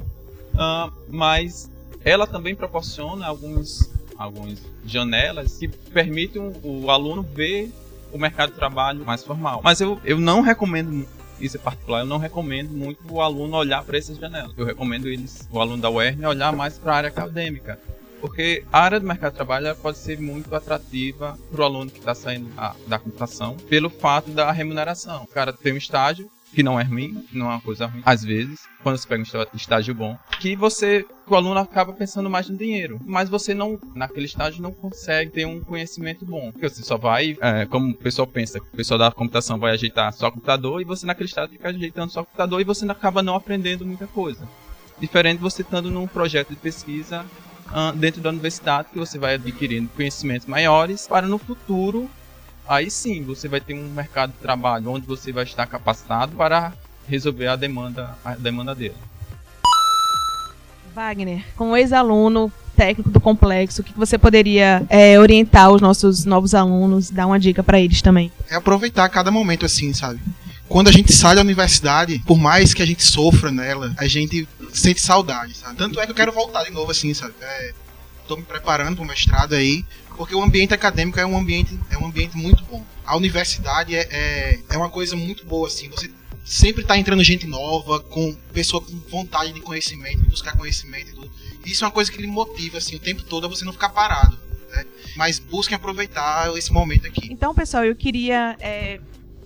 [0.57, 1.71] Ah, mas
[2.03, 7.71] ela também proporciona alguns, algumas janelas que permitem o, aluno ver
[8.13, 9.61] o mercado de trabalho mais formal.
[9.63, 11.05] Mas eu, eu não recomendo
[11.39, 14.53] isso é particular, eu não recomendo muito o aluno olhar para essas janelas.
[14.57, 17.79] Eu recomendo eles, o aluno da UERN, olhar mais para a área acadêmica.
[18.21, 21.99] Porque a área do mercado de trabalho pode ser muito atrativa para o aluno que
[21.99, 25.23] está saindo da, da computação, pelo fato da remuneração.
[25.23, 28.23] O cara tem um estágio, que não é ruim, não é uma coisa ruim, às
[28.23, 32.49] vezes, quando você pega um está- estágio bom, que você, o aluno acaba pensando mais
[32.49, 36.81] no dinheiro, mas você não, naquele estágio, não consegue ter um conhecimento bom, porque você
[36.81, 40.31] só vai, é, como o pessoal pensa, o pessoal da computação vai ajeitar só o
[40.31, 43.85] computador, e você naquele estágio fica ajeitando só o computador, e você acaba não aprendendo
[43.85, 44.47] muita coisa.
[44.97, 47.25] Diferente você estando num projeto de pesquisa
[47.95, 52.09] dentro da universidade, que você vai adquirindo conhecimentos maiores, para no futuro
[52.67, 56.73] aí sim você vai ter um mercado de trabalho onde você vai estar capacitado para
[57.07, 58.95] resolver a demanda, a demanda dele.
[60.93, 66.53] Wagner, como ex-aluno, técnico do complexo, o que você poderia é, orientar os nossos novos
[66.53, 68.31] alunos, dar uma dica para eles também?
[68.49, 70.19] É aproveitar cada momento assim, sabe?
[70.67, 74.47] Quando a gente sai da universidade, por mais que a gente sofra nela, a gente
[74.73, 75.77] sente saudade, sabe?
[75.77, 77.33] Tanto é que eu quero voltar de novo assim, sabe?
[77.41, 77.73] É,
[78.27, 79.85] tô me preparando para o mestrado aí,
[80.15, 82.83] porque o ambiente acadêmico é um ambiente, é um ambiente muito bom.
[83.05, 85.89] A universidade é, é, é uma coisa muito boa, assim.
[85.89, 86.09] Você
[86.43, 91.13] sempre está entrando gente nova, com pessoa com vontade de conhecimento, de buscar conhecimento e
[91.13, 91.31] tudo.
[91.65, 93.89] Isso é uma coisa que lhe motiva, assim, o tempo todo a você não ficar
[93.89, 94.37] parado.
[94.69, 94.85] Né?
[95.15, 97.27] Mas busquem aproveitar esse momento aqui.
[97.31, 98.99] Então, pessoal, eu queria é,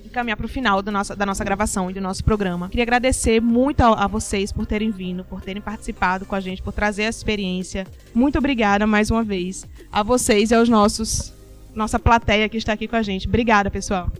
[0.09, 2.69] caminhar para o final do nosso, da nossa gravação e do nosso programa.
[2.69, 6.61] Queria agradecer muito a, a, vocês por terem vindo, por terem participado com a gente,
[6.61, 7.85] por trazer essa experiência.
[8.13, 11.33] Muito obrigada mais uma vez a vocês e aos nossos
[11.73, 13.27] nossa plateia que está aqui com a gente.
[13.27, 14.11] Obrigada, pessoal.